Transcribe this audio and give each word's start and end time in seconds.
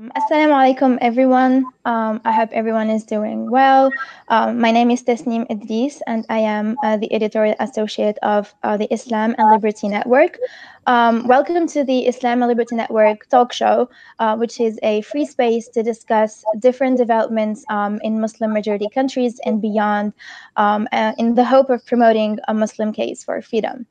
Assalamu 0.00 0.56
alaikum, 0.56 0.96
everyone. 1.02 1.66
Um, 1.84 2.22
I 2.24 2.32
hope 2.32 2.48
everyone 2.52 2.88
is 2.88 3.04
doing 3.04 3.50
well. 3.50 3.90
Um, 4.28 4.58
my 4.58 4.70
name 4.70 4.90
is 4.90 5.02
Tasneem 5.02 5.44
Idris, 5.50 6.00
and 6.06 6.24
I 6.30 6.38
am 6.38 6.78
uh, 6.82 6.96
the 6.96 7.12
editorial 7.12 7.54
associate 7.60 8.16
of 8.22 8.54
uh, 8.62 8.78
the 8.78 8.90
Islam 8.90 9.34
and 9.36 9.50
Liberty 9.50 9.88
Network. 9.88 10.38
Um, 10.86 11.28
welcome 11.28 11.66
to 11.66 11.84
the 11.84 12.06
Islam 12.06 12.40
and 12.40 12.48
Liberty 12.48 12.76
Network 12.76 13.28
talk 13.28 13.52
show, 13.52 13.90
uh, 14.20 14.36
which 14.36 14.58
is 14.58 14.78
a 14.82 15.02
free 15.02 15.26
space 15.26 15.68
to 15.68 15.82
discuss 15.82 16.44
different 16.60 16.96
developments 16.96 17.62
um, 17.68 18.00
in 18.02 18.22
Muslim 18.22 18.54
majority 18.54 18.88
countries 18.94 19.38
and 19.44 19.60
beyond 19.60 20.14
um, 20.56 20.88
uh, 20.92 21.12
in 21.18 21.34
the 21.34 21.44
hope 21.44 21.68
of 21.68 21.84
promoting 21.84 22.38
a 22.48 22.54
Muslim 22.54 22.94
case 22.94 23.22
for 23.22 23.42
freedom. 23.42 23.84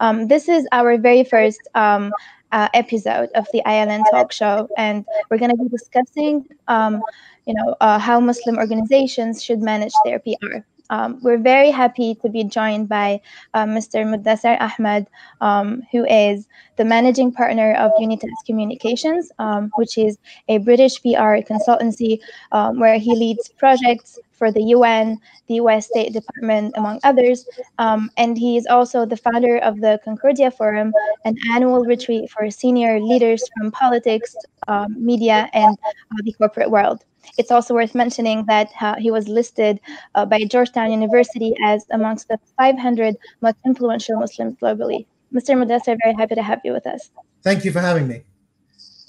Um, 0.00 0.28
this 0.28 0.46
is 0.46 0.66
our 0.72 0.98
very 0.98 1.24
first 1.24 1.60
um, 1.74 2.12
uh, 2.54 2.68
episode 2.72 3.28
of 3.34 3.46
the 3.52 3.60
ILN 3.66 4.02
Talk 4.10 4.32
Show, 4.32 4.68
and 4.78 5.04
we're 5.28 5.38
going 5.38 5.50
to 5.50 5.62
be 5.62 5.68
discussing, 5.68 6.46
um, 6.68 7.02
you 7.46 7.54
know, 7.54 7.76
uh, 7.80 7.98
how 7.98 8.20
Muslim 8.20 8.56
organizations 8.56 9.42
should 9.42 9.60
manage 9.60 9.92
their 10.04 10.20
PR. 10.20 10.58
Um, 10.90 11.18
we're 11.22 11.38
very 11.38 11.70
happy 11.70 12.14
to 12.16 12.28
be 12.28 12.44
joined 12.44 12.88
by 12.88 13.20
uh, 13.54 13.64
Mr. 13.64 14.04
Mudassar 14.04 14.56
Ahmed, 14.60 15.08
um, 15.40 15.82
who 15.90 16.04
is 16.06 16.46
the 16.76 16.84
managing 16.84 17.32
partner 17.32 17.74
of 17.74 17.90
Unitas 17.98 18.30
Communications, 18.46 19.32
um, 19.38 19.70
which 19.76 19.98
is 19.98 20.18
a 20.48 20.58
British 20.58 21.02
PR 21.02 21.40
consultancy 21.42 22.20
um, 22.52 22.78
where 22.78 22.98
he 22.98 23.16
leads 23.16 23.48
projects 23.48 24.18
for 24.34 24.50
the 24.50 24.62
UN, 24.76 25.18
the 25.48 25.54
US 25.54 25.86
State 25.86 26.12
Department, 26.12 26.74
among 26.76 27.00
others. 27.04 27.46
Um, 27.78 28.10
and 28.16 28.36
he 28.36 28.56
is 28.56 28.66
also 28.66 29.06
the 29.06 29.16
founder 29.16 29.58
of 29.58 29.80
the 29.80 30.00
Concordia 30.04 30.50
Forum, 30.50 30.92
an 31.24 31.36
annual 31.52 31.84
retreat 31.84 32.30
for 32.30 32.50
senior 32.50 33.00
leaders 33.00 33.42
from 33.56 33.70
politics, 33.70 34.36
um, 34.68 34.94
media, 34.98 35.48
and 35.52 35.76
uh, 35.84 36.22
the 36.24 36.32
corporate 36.34 36.70
world. 36.70 37.04
It's 37.38 37.50
also 37.50 37.74
worth 37.74 37.94
mentioning 37.94 38.44
that 38.46 38.70
uh, 38.80 38.96
he 38.96 39.10
was 39.10 39.28
listed 39.28 39.80
uh, 40.14 40.26
by 40.26 40.44
Georgetown 40.44 40.90
University 40.92 41.54
as 41.64 41.84
amongst 41.90 42.28
the 42.28 42.38
500 42.58 43.16
most 43.40 43.56
influential 43.64 44.18
Muslims 44.18 44.56
globally. 44.62 45.06
Mr. 45.32 45.56
Mudassar, 45.56 45.96
very 46.02 46.14
happy 46.14 46.34
to 46.34 46.42
have 46.42 46.60
you 46.64 46.72
with 46.72 46.86
us. 46.86 47.10
Thank 47.42 47.64
you 47.64 47.72
for 47.72 47.80
having 47.80 48.06
me. 48.06 48.22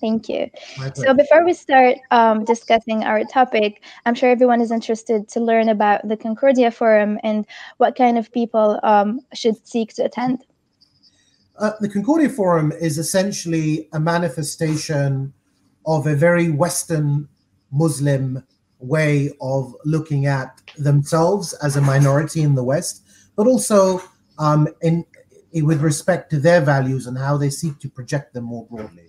Thank 0.01 0.27
you. 0.27 0.49
So 0.93 1.13
before 1.13 1.45
we 1.45 1.53
start 1.53 1.97
um, 2.11 2.43
discussing 2.43 3.03
our 3.03 3.23
topic, 3.23 3.83
I'm 4.05 4.13
sure 4.13 4.29
everyone 4.29 4.59
is 4.59 4.71
interested 4.71 5.27
to 5.29 5.39
learn 5.39 5.69
about 5.69 6.07
the 6.07 6.17
Concordia 6.17 6.69
Forum 6.69 7.17
and 7.23 7.45
what 7.77 7.95
kind 7.95 8.17
of 8.17 8.31
people 8.31 8.79
um, 8.83 9.21
should 9.33 9.55
seek 9.65 9.93
to 9.95 10.05
attend. 10.05 10.43
Uh, 11.57 11.71
the 11.79 11.87
Concordia 11.87 12.29
Forum 12.29 12.73
is 12.73 12.97
essentially 12.97 13.87
a 13.93 13.99
manifestation 13.99 15.33
of 15.85 16.07
a 16.07 16.15
very 16.15 16.49
Western 16.49 17.29
Muslim 17.71 18.43
way 18.79 19.31
of 19.39 19.73
looking 19.85 20.25
at 20.25 20.61
themselves 20.77 21.53
as 21.63 21.77
a 21.77 21.81
minority 21.81 22.41
in 22.41 22.55
the 22.55 22.63
West, 22.63 23.03
but 23.37 23.47
also 23.47 24.01
um, 24.37 24.67
in, 24.81 25.05
in, 25.53 25.65
with 25.65 25.81
respect 25.81 26.29
to 26.31 26.39
their 26.39 26.59
values 26.59 27.07
and 27.07 27.17
how 27.17 27.37
they 27.37 27.49
seek 27.49 27.79
to 27.79 27.89
project 27.89 28.33
them 28.33 28.43
more 28.43 28.65
broadly. 28.69 29.04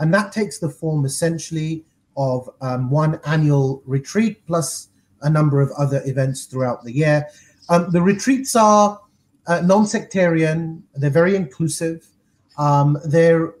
And 0.00 0.12
that 0.14 0.32
takes 0.32 0.58
the 0.58 0.68
form 0.68 1.04
essentially 1.04 1.84
of 2.16 2.50
um, 2.60 2.90
one 2.90 3.20
annual 3.24 3.82
retreat 3.86 4.44
plus 4.46 4.88
a 5.22 5.30
number 5.30 5.60
of 5.60 5.70
other 5.72 6.02
events 6.06 6.46
throughout 6.46 6.82
the 6.82 6.92
year. 6.92 7.26
Um, 7.68 7.90
the 7.90 8.02
retreats 8.02 8.56
are 8.56 9.00
uh, 9.46 9.60
non 9.60 9.86
sectarian, 9.86 10.82
they're 10.94 11.10
very 11.10 11.36
inclusive. 11.36 12.06
Um, 12.58 12.98
they're, 13.04 13.54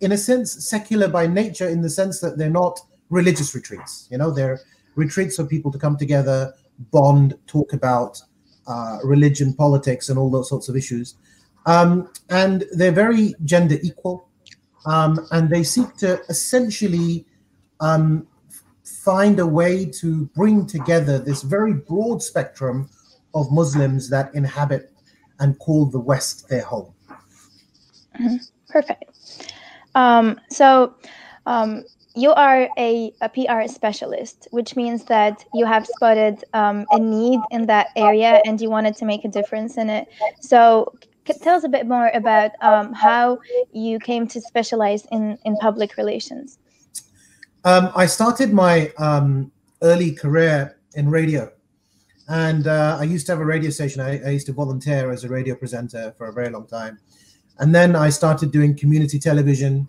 in 0.00 0.12
a 0.12 0.16
sense, 0.16 0.68
secular 0.68 1.08
by 1.08 1.26
nature 1.26 1.68
in 1.68 1.80
the 1.80 1.90
sense 1.90 2.20
that 2.20 2.36
they're 2.36 2.50
not 2.50 2.80
religious 3.10 3.54
retreats. 3.54 4.08
You 4.10 4.18
know, 4.18 4.30
they're 4.30 4.60
retreats 4.94 5.36
for 5.36 5.44
people 5.44 5.70
to 5.72 5.78
come 5.78 5.96
together, 5.96 6.54
bond, 6.90 7.38
talk 7.46 7.72
about 7.72 8.20
uh, 8.66 8.98
religion, 9.04 9.54
politics, 9.54 10.08
and 10.08 10.18
all 10.18 10.30
those 10.30 10.48
sorts 10.48 10.68
of 10.68 10.76
issues. 10.76 11.14
Um, 11.66 12.10
and 12.30 12.64
they're 12.72 12.92
very 12.92 13.34
gender 13.44 13.76
equal 13.82 14.28
um, 14.86 15.26
and 15.32 15.50
they 15.50 15.62
seek 15.62 15.94
to 15.96 16.20
essentially 16.28 17.26
um, 17.80 18.26
find 18.84 19.38
a 19.40 19.46
way 19.46 19.84
to 19.84 20.26
bring 20.26 20.66
together 20.66 21.18
this 21.18 21.42
very 21.42 21.74
broad 21.74 22.22
spectrum 22.22 22.88
of 23.34 23.50
Muslims 23.52 24.08
that 24.10 24.34
inhabit 24.34 24.92
and 25.40 25.58
call 25.58 25.86
the 25.86 25.98
West 25.98 26.48
their 26.48 26.62
home. 26.62 26.94
Mm-hmm. 28.18 28.36
Perfect. 28.68 29.52
Um, 29.94 30.40
so, 30.50 30.94
um, 31.46 31.84
you 32.14 32.32
are 32.32 32.68
a, 32.78 33.12
a, 33.20 33.28
PR 33.28 33.68
specialist, 33.68 34.48
which 34.50 34.74
means 34.74 35.04
that 35.04 35.44
you 35.52 35.66
have 35.66 35.86
spotted 35.86 36.42
um, 36.54 36.86
a 36.90 36.98
need 36.98 37.38
in 37.50 37.66
that 37.66 37.88
area 37.94 38.40
and 38.46 38.58
you 38.58 38.70
wanted 38.70 38.96
to 38.96 39.04
make 39.04 39.26
a 39.26 39.28
difference 39.28 39.76
in 39.76 39.90
it. 39.90 40.08
So, 40.40 40.94
tell 41.26 41.56
us 41.56 41.64
a 41.64 41.68
bit 41.68 41.86
more 41.86 42.10
about 42.14 42.52
um, 42.62 42.92
how 42.92 43.38
you 43.72 43.98
came 43.98 44.26
to 44.28 44.40
specialize 44.40 45.06
in, 45.12 45.38
in 45.44 45.56
public 45.56 45.96
relations. 45.96 46.58
Um, 47.64 47.90
I 47.96 48.06
started 48.06 48.52
my 48.52 48.92
um, 48.98 49.50
early 49.82 50.12
career 50.12 50.78
in 50.94 51.10
radio. 51.10 51.50
And 52.28 52.66
uh, 52.66 52.96
I 52.98 53.04
used 53.04 53.26
to 53.26 53.32
have 53.32 53.40
a 53.40 53.44
radio 53.44 53.70
station. 53.70 54.00
I, 54.00 54.20
I, 54.24 54.30
used 54.30 54.46
to 54.46 54.52
volunteer 54.52 55.12
as 55.12 55.22
a 55.22 55.28
radio 55.28 55.54
presenter 55.54 56.12
for 56.18 56.26
a 56.26 56.32
very 56.32 56.50
long 56.50 56.66
time. 56.66 56.98
And 57.58 57.74
then 57.74 57.94
I 57.94 58.10
started 58.10 58.50
doing 58.50 58.76
community 58.76 59.18
television. 59.18 59.88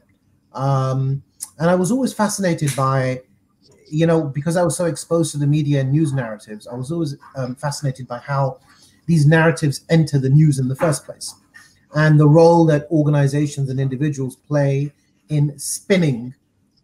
Um, 0.53 1.23
and 1.59 1.69
I 1.69 1.75
was 1.75 1.91
always 1.91 2.13
fascinated 2.13 2.75
by, 2.75 3.21
you 3.89 4.05
know, 4.05 4.23
because 4.23 4.55
I 4.55 4.63
was 4.63 4.77
so 4.77 4.85
exposed 4.85 5.31
to 5.31 5.39
the 5.39 5.47
media 5.47 5.81
and 5.81 5.91
news 5.91 6.13
narratives, 6.13 6.67
I 6.67 6.75
was 6.75 6.91
always 6.91 7.15
um, 7.35 7.55
fascinated 7.55 8.07
by 8.07 8.19
how 8.19 8.59
these 9.07 9.25
narratives 9.25 9.85
enter 9.89 10.19
the 10.19 10.29
news 10.29 10.59
in 10.59 10.67
the 10.67 10.75
first 10.75 11.05
place. 11.05 11.33
And 11.95 12.19
the 12.19 12.27
role 12.27 12.65
that 12.65 12.87
organizations 12.91 13.69
and 13.69 13.79
individuals 13.79 14.35
play 14.35 14.91
in 15.29 15.57
spinning 15.57 16.35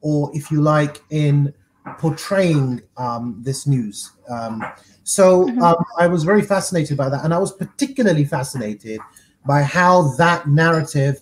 or 0.01 0.31
if 0.33 0.49
you 0.49 0.61
like 0.61 1.01
in 1.11 1.53
portraying 1.97 2.81
um, 2.97 3.39
this 3.43 3.67
news. 3.67 4.11
Um, 4.29 4.63
so 5.03 5.45
mm-hmm. 5.45 5.61
um, 5.61 5.75
i 5.99 6.07
was 6.07 6.23
very 6.23 6.41
fascinated 6.41 6.97
by 6.97 7.09
that. 7.09 7.23
And 7.25 7.33
i 7.33 7.37
was 7.37 7.51
particularly 7.51 8.25
fascinated 8.25 8.99
by 9.45 9.61
how 9.63 10.13
that 10.15 10.47
narrative 10.47 11.21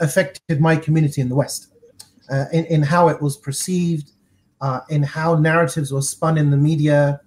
affected 0.00 0.60
my 0.60 0.76
community 0.76 1.20
in 1.20 1.28
the 1.28 1.34
west 1.34 1.74
uh, 2.30 2.46
in, 2.52 2.64
in 2.66 2.82
how 2.82 3.08
it 3.08 3.20
was 3.20 3.36
perceived 3.36 4.12
uh, 4.60 4.80
in 4.88 5.02
how 5.02 5.34
narratives 5.34 5.92
were 5.92 6.02
spun 6.02 6.38
in 6.38 6.50
the 6.50 6.56
media 6.56 7.20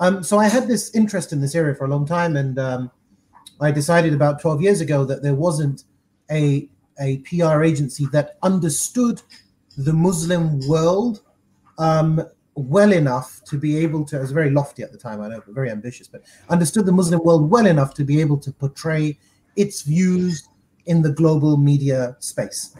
um, 0.00 0.22
so 0.22 0.38
I 0.38 0.48
had 0.48 0.66
this 0.66 0.94
interest 0.94 1.32
in 1.32 1.40
this 1.40 1.54
area 1.54 1.74
for 1.74 1.84
a 1.84 1.88
long 1.88 2.06
time, 2.06 2.36
and 2.36 2.58
um, 2.58 2.90
I 3.60 3.70
decided 3.70 4.14
about 4.14 4.40
12 4.40 4.62
years 4.62 4.80
ago 4.80 5.04
that 5.04 5.22
there 5.22 5.34
wasn't 5.34 5.84
a 6.30 6.68
a 7.00 7.18
PR 7.18 7.62
agency 7.62 8.06
that 8.12 8.36
understood 8.42 9.22
the 9.78 9.92
Muslim 9.92 10.60
world 10.68 11.22
um, 11.78 12.22
well 12.54 12.92
enough 12.92 13.40
to 13.44 13.56
be 13.56 13.78
able 13.78 14.04
to. 14.06 14.16
It 14.16 14.20
was 14.20 14.32
very 14.32 14.50
lofty 14.50 14.82
at 14.82 14.92
the 14.92 14.98
time, 14.98 15.20
I 15.20 15.28
know, 15.28 15.42
but 15.44 15.54
very 15.54 15.70
ambitious, 15.70 16.08
but 16.08 16.22
understood 16.48 16.84
the 16.84 16.92
Muslim 16.92 17.22
world 17.24 17.50
well 17.50 17.66
enough 17.66 17.94
to 17.94 18.04
be 18.04 18.20
able 18.20 18.38
to 18.38 18.52
portray 18.52 19.18
its 19.56 19.82
views 19.82 20.48
in 20.86 21.02
the 21.02 21.12
global 21.12 21.56
media 21.56 22.16
space 22.20 22.74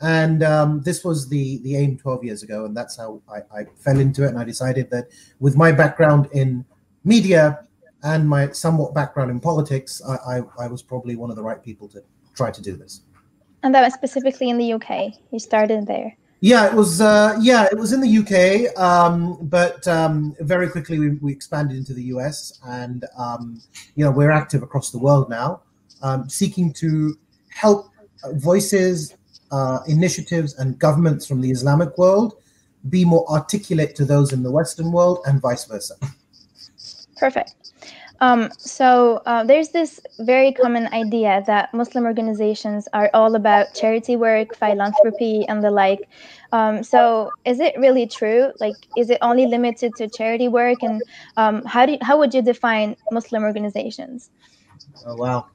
and 0.00 0.42
um, 0.42 0.80
this 0.82 1.04
was 1.04 1.28
the 1.28 1.58
the 1.58 1.76
aim 1.76 1.96
12 1.96 2.24
years 2.24 2.42
ago 2.42 2.64
and 2.64 2.76
that's 2.76 2.96
how 2.96 3.20
I, 3.28 3.60
I, 3.60 3.64
fell 3.76 3.98
into 3.98 4.24
it 4.24 4.28
and 4.28 4.38
i 4.38 4.44
decided 4.44 4.90
that 4.90 5.08
with 5.40 5.56
my 5.56 5.72
background 5.72 6.28
in 6.32 6.64
media 7.04 7.66
and 8.02 8.28
my 8.28 8.50
somewhat 8.50 8.94
background 8.94 9.30
in 9.30 9.40
politics 9.40 10.00
I, 10.06 10.38
I, 10.38 10.42
I 10.64 10.66
was 10.68 10.82
probably 10.82 11.16
one 11.16 11.30
of 11.30 11.36
the 11.36 11.42
right 11.42 11.62
people 11.62 11.88
to 11.88 12.02
try 12.34 12.50
to 12.50 12.62
do 12.62 12.76
this. 12.76 13.02
And 13.62 13.74
that 13.74 13.82
was 13.82 13.92
specifically 13.92 14.48
in 14.48 14.56
the 14.58 14.72
uk 14.72 14.90
you 15.30 15.38
started 15.38 15.86
there. 15.86 16.16
Yeah 16.40 16.66
it 16.66 16.74
was 16.74 17.02
uh, 17.02 17.36
yeah 17.40 17.68
it 17.70 17.76
was 17.76 17.92
in 17.92 18.00
the 18.00 18.18
uk 18.20 18.78
um, 18.82 19.38
but 19.42 19.86
um, 19.86 20.34
very 20.40 20.70
quickly 20.70 20.98
we, 20.98 21.10
we, 21.16 21.32
expanded 21.32 21.76
into 21.76 21.92
the 21.92 22.04
us 22.04 22.58
and 22.64 23.04
um, 23.18 23.60
you 23.96 24.04
know 24.04 24.10
we're 24.10 24.30
active 24.30 24.62
across 24.62 24.90
the 24.90 24.98
world 24.98 25.28
now 25.28 25.60
um, 26.02 26.30
seeking 26.30 26.72
to 26.72 27.18
help 27.50 27.90
voices 28.34 29.16
uh, 29.50 29.80
initiatives 29.86 30.54
and 30.54 30.78
governments 30.78 31.26
from 31.26 31.40
the 31.40 31.50
Islamic 31.50 31.96
world 31.98 32.36
be 32.88 33.04
more 33.04 33.28
articulate 33.30 33.94
to 33.96 34.04
those 34.04 34.32
in 34.32 34.42
the 34.42 34.50
Western 34.50 34.90
world 34.92 35.20
and 35.26 35.40
vice 35.40 35.64
versa. 35.64 35.94
Perfect. 37.16 37.54
Um, 38.22 38.50
so 38.58 39.22
uh, 39.24 39.44
there's 39.44 39.70
this 39.70 39.98
very 40.20 40.52
common 40.52 40.86
idea 40.88 41.42
that 41.46 41.72
Muslim 41.72 42.04
organizations 42.04 42.86
are 42.92 43.10
all 43.14 43.34
about 43.34 43.74
charity 43.74 44.16
work, 44.16 44.54
philanthropy, 44.54 45.46
and 45.48 45.64
the 45.64 45.70
like. 45.70 46.08
Um, 46.52 46.82
so 46.82 47.30
is 47.46 47.60
it 47.60 47.74
really 47.78 48.06
true? 48.06 48.52
Like, 48.60 48.76
is 48.96 49.08
it 49.08 49.18
only 49.22 49.46
limited 49.46 49.94
to 49.96 50.08
charity 50.08 50.48
work? 50.48 50.82
And 50.82 51.02
um, 51.38 51.64
how 51.64 51.86
do 51.86 51.92
you, 51.92 51.98
how 52.02 52.18
would 52.18 52.34
you 52.34 52.42
define 52.42 52.94
Muslim 53.10 53.42
organizations? 53.42 54.30
Oh 55.06 55.16
wow. 55.16 55.46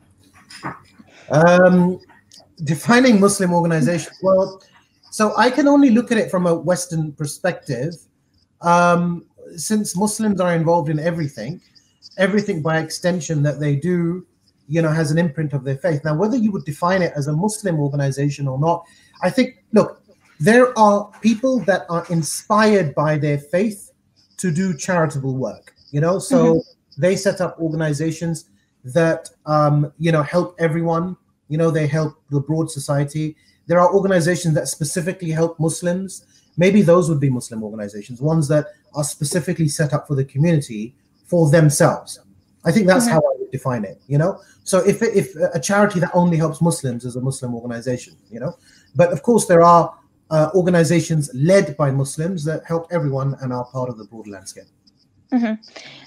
Defining 2.63 3.19
Muslim 3.19 3.53
organization. 3.53 4.13
Well, 4.21 4.61
So 5.15 5.33
I 5.37 5.49
can 5.49 5.65
only 5.65 5.91
look 5.91 6.11
at 6.11 6.17
it 6.17 6.29
from 6.29 6.45
a 6.45 6.53
Western 6.53 7.13
perspective. 7.13 7.95
Um, 8.59 9.25
since 9.55 9.95
Muslims 9.95 10.41
are 10.41 10.53
involved 10.53 10.89
in 10.89 10.99
everything, 10.99 11.61
everything 12.17 12.61
by 12.61 12.79
extension 12.79 13.41
that 13.43 13.61
they 13.61 13.77
do, 13.77 14.27
you 14.67 14.81
know, 14.81 14.89
has 14.91 15.11
an 15.11 15.17
imprint 15.17 15.53
of 15.53 15.63
their 15.63 15.77
faith. 15.77 16.03
Now, 16.03 16.15
whether 16.15 16.35
you 16.35 16.51
would 16.51 16.65
define 16.65 17.01
it 17.01 17.13
as 17.15 17.27
a 17.27 17.31
Muslim 17.31 17.79
organization 17.79 18.45
or 18.45 18.59
not, 18.59 18.83
I 19.23 19.29
think, 19.29 19.63
look, 19.71 20.01
there 20.41 20.77
are 20.77 21.09
people 21.21 21.59
that 21.59 21.85
are 21.89 22.05
inspired 22.09 22.93
by 22.93 23.17
their 23.17 23.37
faith 23.37 23.91
to 24.35 24.51
do 24.51 24.75
charitable 24.75 25.35
work, 25.37 25.73
you 25.91 26.01
know, 26.01 26.19
so 26.19 26.55
mm-hmm. 26.55 27.01
they 27.01 27.15
set 27.15 27.39
up 27.39 27.57
organizations 27.57 28.49
that, 28.83 29.29
um, 29.45 29.93
you 29.97 30.11
know, 30.11 30.23
help 30.23 30.55
everyone, 30.59 31.15
you 31.47 31.57
know, 31.57 31.71
they 31.71 31.87
help 31.87 32.21
the 32.29 32.39
broad 32.39 32.71
society. 32.71 33.35
There 33.67 33.79
are 33.79 33.93
organizations 33.93 34.53
that 34.55 34.67
specifically 34.67 35.31
help 35.31 35.59
Muslims. 35.59 36.25
Maybe 36.57 36.81
those 36.81 37.09
would 37.09 37.19
be 37.19 37.29
Muslim 37.29 37.63
organizations, 37.63 38.21
ones 38.21 38.47
that 38.47 38.67
are 38.93 39.03
specifically 39.03 39.67
set 39.67 39.93
up 39.93 40.07
for 40.07 40.15
the 40.15 40.25
community 40.25 40.95
for 41.25 41.49
themselves. 41.49 42.19
I 42.63 42.71
think 42.71 42.87
that's 42.87 43.05
mm-hmm. 43.05 43.13
how 43.13 43.19
I 43.19 43.39
would 43.39 43.51
define 43.51 43.83
it, 43.83 44.01
you 44.07 44.17
know. 44.17 44.39
So 44.63 44.79
if 44.79 45.01
if 45.01 45.35
a 45.53 45.59
charity 45.59 45.99
that 45.99 46.11
only 46.13 46.37
helps 46.37 46.61
Muslims 46.61 47.05
is 47.05 47.15
a 47.15 47.21
Muslim 47.21 47.53
organization, 47.53 48.15
you 48.31 48.39
know, 48.39 48.57
but 48.95 49.11
of 49.11 49.21
course 49.21 49.45
there 49.45 49.61
are 49.61 49.93
uh, 50.31 50.49
organizations 50.55 51.29
led 51.35 51.77
by 51.77 51.91
Muslims 51.91 52.43
that 52.45 52.65
help 52.65 52.87
everyone 52.91 53.35
and 53.41 53.53
are 53.53 53.65
part 53.65 53.89
of 53.89 53.97
the 53.97 54.05
broader 54.05 54.31
landscape. 54.31 54.65
Mm-hmm. 55.35 55.53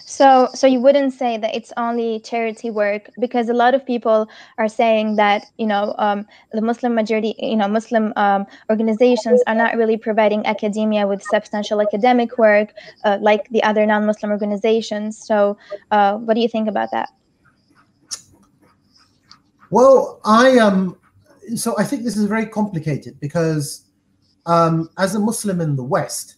So, 0.06 0.48
so 0.54 0.66
you 0.66 0.80
wouldn't 0.80 1.12
say 1.12 1.36
that 1.36 1.54
it's 1.54 1.70
only 1.76 2.20
charity 2.20 2.70
work 2.70 3.10
because 3.20 3.50
a 3.50 3.52
lot 3.52 3.74
of 3.74 3.84
people 3.84 4.26
are 4.56 4.68
saying 4.68 5.16
that 5.16 5.44
you 5.58 5.66
know 5.66 5.94
um, 5.98 6.26
the 6.52 6.62
Muslim 6.62 6.94
majority, 6.94 7.34
you 7.38 7.56
know, 7.56 7.68
Muslim 7.68 8.14
um, 8.16 8.46
organizations 8.70 9.42
are 9.46 9.54
not 9.54 9.76
really 9.76 9.98
providing 9.98 10.46
academia 10.46 11.06
with 11.06 11.22
substantial 11.22 11.82
academic 11.82 12.38
work 12.38 12.72
uh, 13.04 13.18
like 13.20 13.48
the 13.50 13.62
other 13.62 13.84
non-Muslim 13.84 14.32
organizations. 14.32 15.18
So, 15.18 15.58
uh, 15.90 16.16
what 16.16 16.34
do 16.34 16.40
you 16.40 16.48
think 16.48 16.68
about 16.68 16.90
that? 16.92 17.10
Well, 19.70 20.22
I 20.24 20.56
um, 20.56 20.96
so 21.54 21.74
I 21.78 21.84
think 21.84 22.04
this 22.04 22.16
is 22.16 22.24
very 22.24 22.46
complicated 22.46 23.20
because 23.20 23.84
um, 24.46 24.88
as 24.96 25.14
a 25.14 25.20
Muslim 25.20 25.60
in 25.60 25.76
the 25.76 25.84
West, 25.84 26.37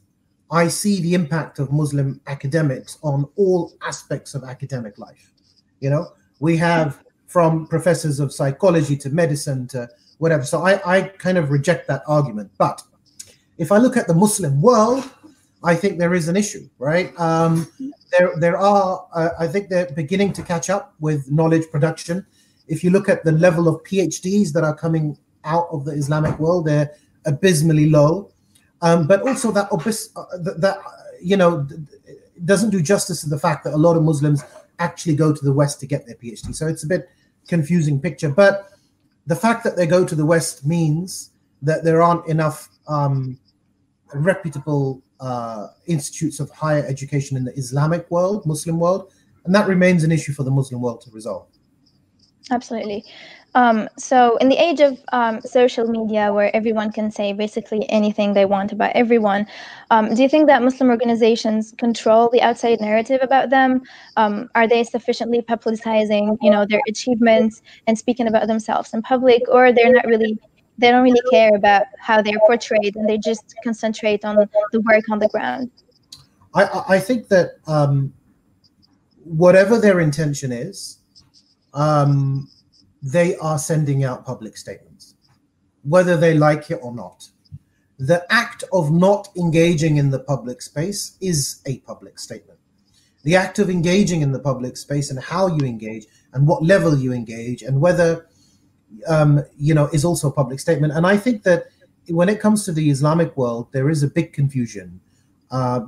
I 0.50 0.68
see 0.68 1.00
the 1.00 1.14
impact 1.14 1.58
of 1.58 1.72
Muslim 1.72 2.20
academics 2.26 2.98
on 3.02 3.28
all 3.36 3.72
aspects 3.86 4.34
of 4.34 4.44
academic 4.44 4.98
life. 4.98 5.32
You 5.80 5.90
know, 5.90 6.08
we 6.40 6.56
have 6.56 7.02
from 7.26 7.66
professors 7.68 8.18
of 8.18 8.32
psychology 8.32 8.96
to 8.96 9.10
medicine 9.10 9.68
to 9.68 9.88
whatever. 10.18 10.44
So 10.44 10.62
I, 10.62 10.96
I 10.96 11.02
kind 11.02 11.38
of 11.38 11.50
reject 11.50 11.86
that 11.88 12.02
argument. 12.08 12.50
But 12.58 12.82
if 13.58 13.70
I 13.70 13.78
look 13.78 13.96
at 13.96 14.08
the 14.08 14.14
Muslim 14.14 14.60
world, 14.60 15.08
I 15.62 15.74
think 15.74 15.98
there 15.98 16.14
is 16.14 16.28
an 16.28 16.36
issue, 16.36 16.68
right? 16.78 17.18
Um, 17.20 17.70
there, 18.18 18.32
there 18.38 18.56
are. 18.56 19.06
Uh, 19.14 19.30
I 19.38 19.46
think 19.46 19.68
they're 19.68 19.92
beginning 19.92 20.32
to 20.34 20.42
catch 20.42 20.70
up 20.70 20.94
with 21.00 21.30
knowledge 21.30 21.70
production. 21.70 22.26
If 22.66 22.82
you 22.82 22.90
look 22.90 23.08
at 23.08 23.24
the 23.24 23.32
level 23.32 23.68
of 23.68 23.82
PhDs 23.84 24.52
that 24.52 24.64
are 24.64 24.74
coming 24.74 25.16
out 25.44 25.68
of 25.70 25.84
the 25.84 25.92
Islamic 25.92 26.38
world, 26.38 26.66
they're 26.66 26.90
abysmally 27.26 27.90
low. 27.90 28.32
Um, 28.82 29.06
but 29.06 29.22
also 29.22 29.52
that, 29.52 29.68
uh, 29.70 29.76
that, 30.38 30.60
that 30.60 30.78
you 31.22 31.36
know 31.36 31.66
doesn't 32.44 32.70
do 32.70 32.80
justice 32.80 33.22
to 33.22 33.28
the 33.28 33.38
fact 33.38 33.64
that 33.64 33.74
a 33.74 33.76
lot 33.76 33.96
of 33.96 34.02
Muslims 34.02 34.42
actually 34.78 35.14
go 35.14 35.32
to 35.32 35.44
the 35.44 35.52
West 35.52 35.80
to 35.80 35.86
get 35.86 36.06
their 36.06 36.16
PhD. 36.16 36.54
So 36.54 36.66
it's 36.66 36.84
a 36.84 36.86
bit 36.86 37.08
confusing 37.48 38.00
picture. 38.00 38.30
But 38.30 38.70
the 39.26 39.36
fact 39.36 39.62
that 39.64 39.76
they 39.76 39.86
go 39.86 40.04
to 40.06 40.14
the 40.14 40.24
West 40.24 40.66
means 40.66 41.30
that 41.62 41.84
there 41.84 42.00
aren't 42.00 42.26
enough 42.26 42.68
um, 42.88 43.38
reputable 44.14 45.02
uh, 45.20 45.68
institutes 45.86 46.40
of 46.40 46.50
higher 46.50 46.84
education 46.86 47.36
in 47.36 47.44
the 47.44 47.52
Islamic 47.54 48.10
world, 48.10 48.46
Muslim 48.46 48.80
world, 48.80 49.12
and 49.44 49.54
that 49.54 49.68
remains 49.68 50.04
an 50.04 50.10
issue 50.10 50.32
for 50.32 50.42
the 50.42 50.50
Muslim 50.50 50.80
world 50.80 51.02
to 51.02 51.10
resolve. 51.10 51.46
Absolutely. 52.50 53.04
Um, 53.54 53.88
so, 53.98 54.36
in 54.36 54.48
the 54.48 54.56
age 54.56 54.80
of 54.80 54.98
um, 55.12 55.40
social 55.40 55.86
media, 55.88 56.32
where 56.32 56.54
everyone 56.54 56.92
can 56.92 57.10
say 57.10 57.32
basically 57.32 57.88
anything 57.90 58.32
they 58.32 58.44
want 58.44 58.72
about 58.72 58.92
everyone, 58.94 59.46
um, 59.90 60.14
do 60.14 60.22
you 60.22 60.28
think 60.28 60.46
that 60.46 60.62
Muslim 60.62 60.88
organizations 60.90 61.72
control 61.76 62.30
the 62.30 62.42
outside 62.42 62.80
narrative 62.80 63.18
about 63.22 63.50
them? 63.50 63.82
Um, 64.16 64.48
are 64.54 64.68
they 64.68 64.84
sufficiently 64.84 65.42
publicizing, 65.42 66.38
you 66.40 66.50
know, 66.50 66.64
their 66.68 66.80
achievements 66.88 67.62
and 67.86 67.98
speaking 67.98 68.28
about 68.28 68.46
themselves 68.46 68.94
in 68.94 69.02
public, 69.02 69.42
or 69.48 69.72
they're 69.72 69.92
not 69.92 70.06
really? 70.06 70.38
They 70.78 70.90
don't 70.90 71.02
really 71.02 71.20
care 71.30 71.54
about 71.54 71.86
how 71.98 72.22
they're 72.22 72.38
portrayed, 72.46 72.96
and 72.96 73.06
they 73.08 73.18
just 73.18 73.54
concentrate 73.64 74.24
on 74.24 74.36
the 74.72 74.80
work 74.80 75.04
on 75.10 75.18
the 75.18 75.28
ground. 75.28 75.70
I, 76.54 76.82
I 76.88 76.98
think 76.98 77.28
that 77.28 77.58
um, 77.66 78.12
whatever 79.24 79.78
their 79.78 80.00
intention 80.00 80.52
is, 80.52 80.98
um, 81.74 82.48
they 83.02 83.36
are 83.36 83.58
sending 83.58 84.04
out 84.04 84.26
public 84.26 84.56
statements, 84.56 85.14
whether 85.82 86.16
they 86.16 86.34
like 86.34 86.70
it 86.70 86.78
or 86.82 86.94
not. 86.94 87.28
The 87.98 88.24
act 88.32 88.64
of 88.72 88.90
not 88.90 89.28
engaging 89.36 89.96
in 89.96 90.10
the 90.10 90.20
public 90.20 90.62
space 90.62 91.16
is 91.20 91.60
a 91.66 91.78
public 91.80 92.18
statement. 92.18 92.58
The 93.24 93.36
act 93.36 93.58
of 93.58 93.68
engaging 93.68 94.22
in 94.22 94.32
the 94.32 94.38
public 94.38 94.76
space 94.76 95.10
and 95.10 95.20
how 95.20 95.48
you 95.48 95.66
engage 95.66 96.06
and 96.32 96.46
what 96.46 96.62
level 96.62 96.96
you 96.96 97.12
engage 97.12 97.62
and 97.62 97.80
whether 97.80 98.26
um, 99.06 99.44
you 99.56 99.74
know 99.74 99.88
is 99.92 100.04
also 100.04 100.28
a 100.28 100.32
public 100.32 100.60
statement. 100.60 100.94
And 100.94 101.06
I 101.06 101.16
think 101.16 101.42
that 101.42 101.66
when 102.08 102.28
it 102.28 102.40
comes 102.40 102.64
to 102.64 102.72
the 102.72 102.90
Islamic 102.90 103.36
world, 103.36 103.68
there 103.72 103.90
is 103.90 104.02
a 104.02 104.08
big 104.08 104.32
confusion 104.32 105.00
uh, 105.50 105.80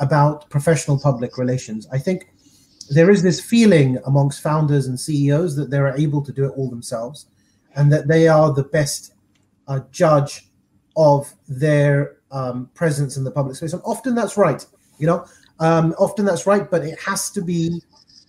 about 0.00 0.48
professional 0.50 0.98
public 0.98 1.38
relations. 1.38 1.86
I 1.92 1.98
think 1.98 2.32
there 2.90 3.10
is 3.10 3.22
this 3.22 3.40
feeling 3.40 3.98
amongst 4.06 4.40
founders 4.40 4.86
and 4.86 4.98
CEOs 4.98 5.56
that 5.56 5.70
they're 5.70 5.96
able 5.96 6.22
to 6.22 6.32
do 6.32 6.44
it 6.44 6.52
all 6.56 6.70
themselves 6.70 7.26
and 7.74 7.92
that 7.92 8.08
they 8.08 8.28
are 8.28 8.52
the 8.52 8.64
best 8.64 9.14
uh, 9.68 9.80
judge 9.90 10.48
of 10.96 11.32
their 11.48 12.18
um, 12.30 12.70
presence 12.74 13.16
in 13.16 13.24
the 13.24 13.30
public 13.30 13.56
space. 13.56 13.72
And 13.72 13.82
often 13.84 14.14
that's 14.14 14.36
right, 14.36 14.64
you 14.98 15.06
know, 15.06 15.26
um, 15.60 15.94
often 15.98 16.24
that's 16.24 16.46
right, 16.46 16.70
but 16.70 16.84
it 16.84 16.98
has 17.00 17.30
to 17.30 17.42
be, 17.42 17.82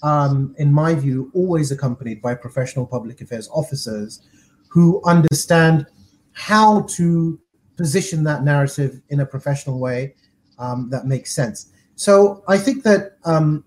um, 0.03 0.55
in 0.57 0.71
my 0.71 0.93
view, 0.93 1.31
always 1.33 1.71
accompanied 1.71 2.21
by 2.21 2.35
professional 2.35 2.85
public 2.85 3.21
affairs 3.21 3.49
officers 3.53 4.21
who 4.69 5.01
understand 5.05 5.85
how 6.33 6.81
to 6.81 7.39
position 7.77 8.23
that 8.23 8.43
narrative 8.43 9.01
in 9.09 9.21
a 9.21 9.25
professional 9.25 9.79
way 9.79 10.15
um, 10.59 10.89
that 10.89 11.05
makes 11.05 11.33
sense. 11.33 11.71
So 11.95 12.43
I 12.47 12.57
think 12.57 12.83
that 12.83 13.17
um, 13.25 13.63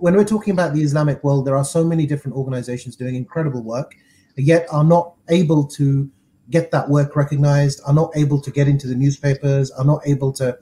when 0.00 0.16
we're 0.16 0.24
talking 0.24 0.52
about 0.52 0.72
the 0.74 0.82
Islamic 0.82 1.22
world, 1.22 1.46
there 1.46 1.56
are 1.56 1.64
so 1.64 1.84
many 1.84 2.06
different 2.06 2.36
organizations 2.36 2.96
doing 2.96 3.14
incredible 3.14 3.62
work, 3.62 3.94
yet 4.36 4.66
are 4.70 4.84
not 4.84 5.14
able 5.28 5.66
to 5.66 6.10
get 6.48 6.70
that 6.70 6.88
work 6.88 7.14
recognized, 7.14 7.80
are 7.86 7.92
not 7.92 8.10
able 8.16 8.40
to 8.40 8.50
get 8.50 8.66
into 8.66 8.86
the 8.86 8.94
newspapers, 8.94 9.70
are 9.70 9.84
not 9.84 10.00
able 10.06 10.32
to 10.32 10.58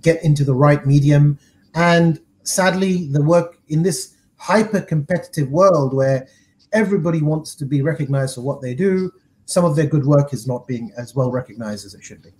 get 0.00 0.22
into 0.22 0.44
the 0.44 0.54
right 0.54 0.86
medium. 0.86 1.38
And 1.74 2.20
sadly, 2.42 3.08
the 3.08 3.22
work 3.22 3.58
in 3.68 3.82
this 3.82 4.14
hyper 4.36 4.82
competitive 4.82 5.50
world 5.50 5.94
where 5.94 6.28
everybody 6.72 7.22
wants 7.22 7.54
to 7.56 7.64
be 7.64 7.80
recognized 7.80 8.34
for 8.34 8.42
what 8.42 8.60
they 8.60 8.74
do, 8.74 9.10
some 9.46 9.64
of 9.64 9.74
their 9.74 9.86
good 9.86 10.04
work 10.04 10.34
is 10.34 10.46
not 10.46 10.66
being 10.66 10.92
as 10.98 11.14
well 11.14 11.30
recognized 11.30 11.86
as 11.86 11.94
it 11.94 12.04
should 12.04 12.22
be. 12.22 12.30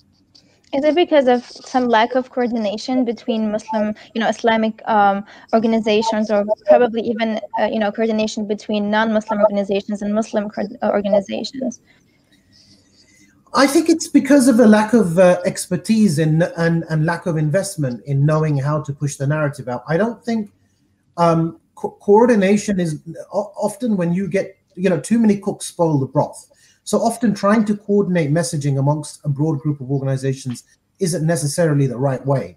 Is 0.73 0.85
it 0.85 0.95
because 0.95 1.29
of 1.29 1.45
some 1.45 1.87
lack 1.87 2.15
of 2.15 2.31
coordination 2.31 3.05
between 3.05 3.53
Muslim, 3.53 3.95
you 4.15 4.21
know, 4.21 4.29
Islamic 4.29 4.81
um, 4.89 5.23
organizations, 5.53 6.31
or 6.31 6.47
probably 6.67 7.03
even, 7.03 7.41
uh, 7.61 7.67
you 7.67 7.79
know, 7.79 7.93
coordination 7.93 8.47
between 8.47 8.91
non-Muslim 8.91 9.41
organizations 9.41 10.01
and 10.01 10.15
Muslim 10.15 10.51
uh, 10.57 10.89
organizations? 10.89 11.81
I 13.55 13.67
think 13.67 13.91
it's 13.91 14.09
because 14.09 14.49
of 14.49 14.61
a 14.61 14.67
lack 14.67 14.95
of 14.95 15.19
uh, 15.19 15.43
expertise 15.45 16.19
in, 16.19 16.41
and, 16.57 16.85
and 16.89 17.05
lack 17.05 17.27
of 17.27 17.37
investment 17.37 18.03
in 18.07 18.25
knowing 18.25 18.57
how 18.57 18.81
to 18.81 18.95
push 18.95 19.17
the 19.17 19.27
narrative 19.27 19.69
out. 19.69 19.85
I 19.87 19.99
don't 19.99 20.25
think 20.25 20.51
um, 21.19 21.61
co- 21.75 21.99
coordination 22.01 22.81
is 22.81 22.99
often 23.31 23.99
when 23.99 24.15
you 24.15 24.27
get, 24.27 24.57
you 24.75 24.89
know, 24.89 24.99
too 24.99 25.19
many 25.19 25.37
cooks 25.37 25.67
spoil 25.67 25.99
the 25.99 26.07
broth. 26.07 26.49
So 26.85 26.99
often 26.99 27.35
trying 27.35 27.65
to 27.67 27.77
coordinate 27.77 28.31
messaging 28.31 28.79
amongst 28.79 29.21
a 29.25 29.29
broad 29.29 29.61
group 29.61 29.81
of 29.81 29.91
organizations 29.91 30.65
isn't 30.99 31.27
necessarily 31.27 31.87
the 31.87 31.99
right 31.99 32.25
way. 32.27 32.57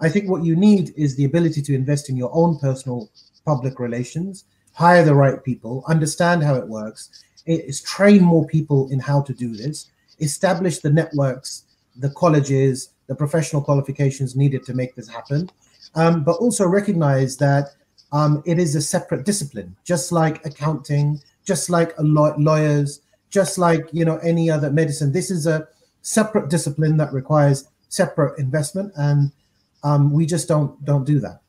I 0.00 0.08
think 0.08 0.28
what 0.28 0.44
you 0.44 0.56
need 0.56 0.92
is 0.96 1.16
the 1.16 1.24
ability 1.24 1.62
to 1.62 1.74
invest 1.74 2.08
in 2.08 2.16
your 2.16 2.30
own 2.34 2.58
personal 2.58 3.10
public 3.44 3.80
relations, 3.80 4.44
hire 4.74 5.04
the 5.04 5.14
right 5.14 5.42
people, 5.42 5.84
understand 5.88 6.42
how 6.42 6.54
it 6.54 6.68
works, 6.68 7.24
is 7.46 7.80
train 7.80 8.22
more 8.22 8.46
people 8.46 8.90
in 8.90 8.98
how 8.98 9.22
to 9.22 9.32
do 9.32 9.54
this, 9.56 9.90
establish 10.20 10.80
the 10.80 10.90
networks, 10.90 11.64
the 11.96 12.10
colleges, 12.10 12.90
the 13.06 13.14
professional 13.14 13.62
qualifications 13.62 14.36
needed 14.36 14.64
to 14.64 14.74
make 14.74 14.94
this 14.94 15.08
happen, 15.08 15.48
um, 15.94 16.24
but 16.24 16.36
also 16.36 16.66
recognize 16.66 17.36
that 17.36 17.70
um, 18.12 18.42
it 18.46 18.58
is 18.58 18.74
a 18.74 18.80
separate 18.80 19.24
discipline, 19.24 19.74
just 19.84 20.12
like 20.12 20.44
accounting, 20.44 21.20
just 21.44 21.70
like 21.70 21.92
law- 21.98 22.34
lawyers, 22.38 23.00
just 23.30 23.58
like 23.58 23.86
you 23.92 24.04
know 24.04 24.18
any 24.18 24.50
other 24.50 24.70
medicine 24.70 25.12
this 25.12 25.30
is 25.30 25.46
a 25.46 25.66
separate 26.06 26.48
discipline 26.48 26.96
that 26.98 27.12
requires 27.12 27.68
separate 27.88 28.38
investment, 28.38 28.92
and 28.96 29.32
um, 29.82 30.12
we 30.12 30.24
just 30.24 30.48
don't 30.48 30.82
don't 30.84 31.04
do 31.04 31.18
that. 31.20 31.40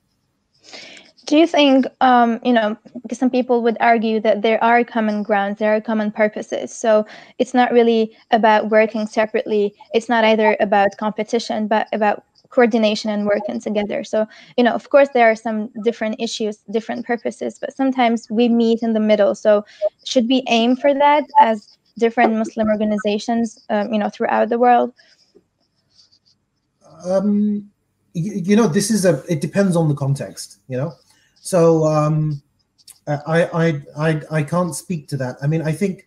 Do 1.25 1.37
you 1.37 1.45
think, 1.45 1.85
um, 1.99 2.39
you 2.43 2.53
know, 2.53 2.77
some 3.11 3.29
people 3.29 3.61
would 3.61 3.75
argue 3.81 4.21
that 4.21 4.43
there 4.43 4.63
are 4.63 4.85
common 4.85 5.23
grounds, 5.23 5.59
there 5.59 5.75
are 5.75 5.81
common 5.81 6.09
purposes. 6.09 6.73
So 6.73 7.05
it's 7.37 7.53
not 7.53 7.73
really 7.73 8.15
about 8.31 8.69
working 8.69 9.05
separately. 9.07 9.75
It's 9.93 10.07
not 10.07 10.23
either 10.23 10.55
about 10.61 10.95
competition, 10.97 11.67
but 11.67 11.89
about 11.91 12.23
coordination 12.49 13.09
and 13.09 13.25
working 13.25 13.59
together. 13.59 14.03
So, 14.03 14.27
you 14.57 14.63
know, 14.63 14.73
of 14.73 14.89
course, 14.89 15.09
there 15.13 15.29
are 15.29 15.35
some 15.35 15.69
different 15.83 16.15
issues, 16.19 16.57
different 16.71 17.05
purposes, 17.05 17.57
but 17.59 17.75
sometimes 17.75 18.29
we 18.29 18.49
meet 18.49 18.81
in 18.81 18.93
the 18.93 18.99
middle. 18.99 19.35
So, 19.35 19.65
should 20.05 20.27
we 20.27 20.43
aim 20.47 20.75
for 20.75 20.93
that 20.93 21.25
as 21.39 21.77
different 21.97 22.35
Muslim 22.35 22.67
organizations, 22.67 23.63
um, 23.69 23.91
you 23.93 23.99
know, 23.99 24.09
throughout 24.09 24.49
the 24.49 24.59
world? 24.59 24.93
Um, 27.05 27.69
you, 28.13 28.33
you 28.33 28.55
know, 28.55 28.67
this 28.67 28.89
is 28.89 29.05
a. 29.05 29.23
It 29.29 29.41
depends 29.41 29.75
on 29.75 29.87
the 29.87 29.95
context. 29.95 30.59
You 30.67 30.77
know, 30.77 30.93
so 31.39 31.85
um, 31.85 32.41
I, 33.07 33.43
I 33.53 33.81
I 33.97 34.21
I 34.31 34.43
can't 34.43 34.75
speak 34.75 35.07
to 35.09 35.17
that. 35.17 35.37
I 35.41 35.47
mean, 35.47 35.61
I 35.61 35.71
think 35.71 36.06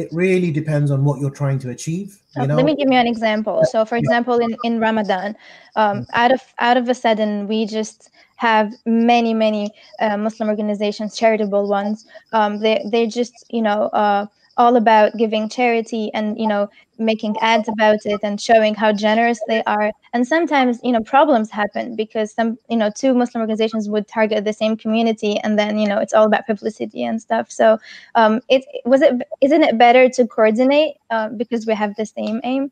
it 0.00 0.08
really 0.12 0.50
depends 0.50 0.90
on 0.90 1.04
what 1.04 1.20
you're 1.20 1.36
trying 1.42 1.58
to 1.60 1.70
achieve. 1.70 2.18
You 2.36 2.46
know? 2.46 2.56
Let 2.56 2.64
me 2.64 2.74
give 2.74 2.88
you 2.90 2.98
an 2.98 3.06
example. 3.06 3.64
So, 3.70 3.84
for 3.84 3.96
example, 3.96 4.38
in, 4.38 4.56
in 4.64 4.80
Ramadan, 4.80 5.36
um, 5.76 5.98
mm-hmm. 5.98 6.10
out 6.14 6.32
of 6.32 6.40
out 6.58 6.76
of 6.76 6.88
a 6.88 6.94
sudden, 6.94 7.46
we 7.46 7.66
just 7.66 8.10
have 8.36 8.72
many 8.86 9.34
many 9.34 9.70
uh, 10.00 10.16
Muslim 10.16 10.48
organizations, 10.48 11.16
charitable 11.16 11.68
ones. 11.68 12.06
Um, 12.32 12.60
they 12.60 12.82
they 12.90 13.06
just 13.06 13.34
you 13.50 13.62
know 13.62 13.80
uh, 14.02 14.26
all 14.56 14.76
about 14.76 15.16
giving 15.16 15.48
charity 15.48 16.10
and 16.14 16.38
you 16.38 16.48
know 16.48 16.70
making 17.00 17.36
ads 17.40 17.68
about 17.68 18.04
it 18.04 18.20
and 18.22 18.40
showing 18.40 18.74
how 18.74 18.92
generous 18.92 19.40
they 19.48 19.62
are. 19.64 19.90
And 20.12 20.26
sometimes 20.26 20.78
you 20.84 20.92
know 20.92 21.00
problems 21.00 21.50
happen 21.50 21.96
because 21.96 22.32
some 22.32 22.58
you 22.68 22.76
know 22.76 22.90
two 22.94 23.14
muslim 23.14 23.40
organizations 23.40 23.88
would 23.88 24.06
target 24.06 24.44
the 24.44 24.52
same 24.52 24.76
community 24.76 25.38
and 25.38 25.58
then 25.58 25.78
you 25.78 25.88
know 25.88 25.98
it's 25.98 26.12
all 26.12 26.26
about 26.26 26.46
publicity 26.46 27.02
and 27.04 27.20
stuff. 27.20 27.50
So 27.50 27.78
um 28.14 28.40
it 28.48 28.64
was 28.84 29.02
it 29.02 29.22
isn't 29.40 29.62
it 29.62 29.78
better 29.78 30.08
to 30.10 30.26
coordinate 30.26 30.96
uh, 31.10 31.30
because 31.30 31.66
we 31.66 31.74
have 31.74 31.96
the 31.96 32.06
same 32.06 32.40
aim? 32.44 32.70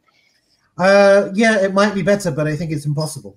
Uh 0.77 1.31
yeah 1.35 1.59
it 1.59 1.75
might 1.75 1.95
be 1.95 2.03
better 2.03 2.31
but 2.31 2.47
i 2.47 2.55
think 2.55 2.71
it's 2.71 2.87
impossible. 2.87 3.37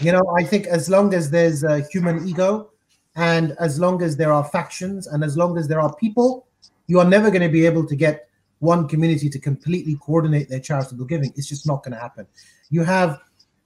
You 0.00 0.12
know 0.12 0.22
i 0.38 0.44
think 0.44 0.66
as 0.66 0.88
long 0.88 1.14
as 1.14 1.30
there's 1.30 1.64
a 1.64 1.80
human 1.92 2.28
ego 2.28 2.70
and 3.16 3.56
as 3.58 3.80
long 3.80 4.02
as 4.02 4.16
there 4.16 4.32
are 4.32 4.44
factions 4.44 5.06
and 5.06 5.24
as 5.24 5.36
long 5.36 5.58
as 5.58 5.66
there 5.66 5.80
are 5.80 5.94
people 5.96 6.46
you 6.86 6.98
are 6.98 7.04
never 7.04 7.30
going 7.30 7.42
to 7.42 7.48
be 7.48 7.64
able 7.66 7.86
to 7.86 7.96
get 7.96 8.27
one 8.60 8.88
community 8.88 9.28
to 9.28 9.38
completely 9.38 9.96
coordinate 10.00 10.48
their 10.48 10.60
charitable 10.60 11.04
giving. 11.04 11.32
It's 11.36 11.48
just 11.48 11.66
not 11.66 11.82
going 11.82 11.92
to 11.92 12.00
happen. 12.00 12.26
You 12.70 12.84
have 12.84 13.20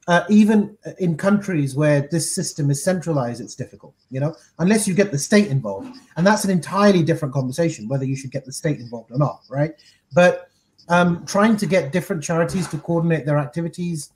uh, 0.08 0.24
even 0.28 0.76
in 0.98 1.16
countries 1.16 1.76
where 1.76 2.08
this 2.10 2.34
system 2.34 2.70
is 2.70 2.82
centralized, 2.82 3.40
it's 3.40 3.54
difficult, 3.54 3.94
you 4.10 4.18
know, 4.18 4.34
unless 4.58 4.88
you 4.88 4.94
get 4.94 5.12
the 5.12 5.18
state 5.18 5.46
involved. 5.46 5.96
And 6.16 6.26
that's 6.26 6.44
an 6.44 6.50
entirely 6.50 7.02
different 7.02 7.32
conversation, 7.32 7.88
whether 7.88 8.04
you 8.04 8.16
should 8.16 8.32
get 8.32 8.44
the 8.44 8.52
state 8.52 8.80
involved 8.80 9.12
or 9.12 9.18
not, 9.18 9.42
right? 9.48 9.74
But 10.12 10.48
um, 10.88 11.24
trying 11.24 11.56
to 11.56 11.66
get 11.66 11.92
different 11.92 12.22
charities 12.22 12.66
to 12.68 12.78
coordinate 12.78 13.26
their 13.26 13.38
activities, 13.38 14.12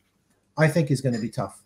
I 0.59 0.67
think, 0.67 0.91
is 0.91 1.01
going 1.01 1.15
to 1.15 1.21
be 1.21 1.31
tough. 1.31 1.63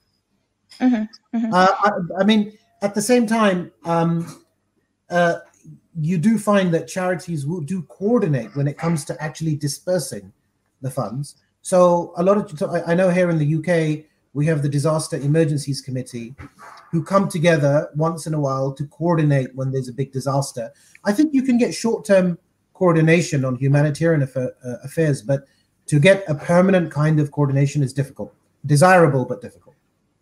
Mm-hmm, 0.81 1.37
mm-hmm. 1.37 1.55
Uh, 1.55 1.69
I, 1.79 2.21
I, 2.21 2.25
mean, 2.25 2.57
at 2.83 2.95
the 2.95 3.03
same 3.03 3.27
time, 3.27 3.73
um, 3.85 4.45
uh, 5.09 5.37
you 5.99 6.19
do 6.19 6.39
find 6.39 6.73
that 6.75 6.87
charities 6.87 7.47
will 7.47 7.61
do 7.61 7.83
coordinate 7.83 8.55
when 8.55 8.69
it 8.69 8.79
comes 8.79 9.05
to 9.07 9.23
actually 9.23 9.57
dispersing 9.57 10.33
the 10.83 10.91
funds. 10.91 11.37
So 11.63 12.13
a 12.17 12.23
lot 12.23 12.37
of 12.37 12.85
I 12.87 12.95
know 12.95 13.11
here 13.11 13.31
in 13.31 13.39
the 13.39 13.55
UK 13.57 14.07
we 14.33 14.47
have 14.47 14.63
the 14.63 14.69
disaster 14.69 15.17
emergencies 15.17 15.81
committee 15.81 16.35
who 16.93 17.03
come 17.03 17.29
together 17.29 17.91
once 17.97 18.27
in 18.27 18.35
a 18.35 18.41
while 18.41 18.73
to 18.73 18.87
coordinate 18.87 19.55
when 19.55 19.73
there's 19.73 19.89
a 19.89 19.93
big 19.93 20.13
disaster. 20.13 20.73
I 21.05 21.13
think 21.13 21.35
you 21.35 21.43
can 21.43 21.59
get 21.59 21.75
short-term 21.75 22.39
coordination 22.75 23.45
on 23.45 23.57
humanitarian 23.57 24.27
affa- 24.27 24.53
uh, 24.65 24.77
affairs, 24.85 25.21
but 25.23 25.45
to 25.87 25.99
get 25.99 26.25
a 26.29 26.35
permanent 26.35 26.91
kind 26.91 27.19
of 27.19 27.33
coordination 27.33 27.83
is 27.83 27.93
difficult. 27.93 28.33
Desirable 28.67 29.25
but 29.25 29.43
difficult. 29.43 29.70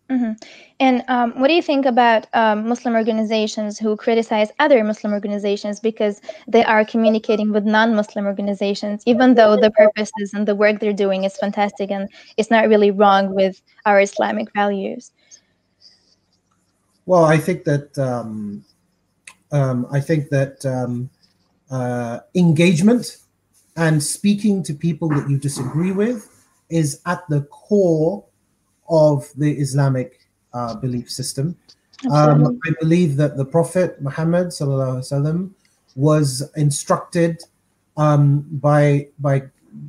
Mm-hmm. 0.09 0.31
And 0.79 1.03
um, 1.07 1.39
what 1.39 1.49
do 1.49 1.53
you 1.53 1.61
think 1.61 1.85
about 1.85 2.25
um, 2.33 2.67
Muslim 2.67 2.95
organizations 2.95 3.77
who 3.77 3.95
criticize 3.95 4.49
other 4.57 4.83
Muslim 4.83 5.13
organizations 5.13 5.79
because 5.79 6.19
they 6.47 6.63
are 6.63 6.83
communicating 6.83 7.51
with 7.51 7.63
non 7.63 7.95
Muslim 7.95 8.25
organizations, 8.25 9.03
even 9.05 9.35
though 9.35 9.55
the 9.55 9.69
purposes 9.71 10.33
and 10.33 10.47
the 10.47 10.55
work 10.55 10.79
they're 10.79 10.93
doing 10.93 11.25
is 11.25 11.37
fantastic 11.37 11.91
and 11.91 12.09
it's 12.37 12.49
not 12.49 12.67
really 12.67 12.89
wrong 12.89 13.35
with 13.35 13.61
our 13.85 14.01
Islamic 14.01 14.51
values? 14.53 15.11
Well, 17.05 17.25
I 17.25 17.37
think 17.37 17.65
that 17.65 17.97
um, 17.99 18.65
um 19.51 19.85
I 19.91 19.99
think 19.99 20.29
that 20.29 20.65
um, 20.65 21.09
uh, 21.69 22.21
engagement 22.33 23.17
and 23.75 24.01
speaking 24.01 24.63
to 24.63 24.73
people 24.73 25.09
that 25.09 25.29
you 25.29 25.37
disagree 25.37 25.91
with 25.91 26.27
is 26.69 27.01
at 27.05 27.21
the 27.29 27.41
core 27.41 28.25
of 28.88 29.30
the 29.36 29.52
Islamic 29.58 30.20
uh, 30.52 30.74
belief 30.74 31.10
system. 31.10 31.56
Um, 32.10 32.60
I 32.66 32.70
believe 32.80 33.16
that 33.16 33.36
the 33.36 33.44
Prophet 33.44 34.00
Muhammad 34.02 34.48
وسلم, 34.48 35.50
was 35.96 36.42
instructed 36.56 37.42
um, 37.96 38.46
by 38.50 39.08
by 39.18 39.42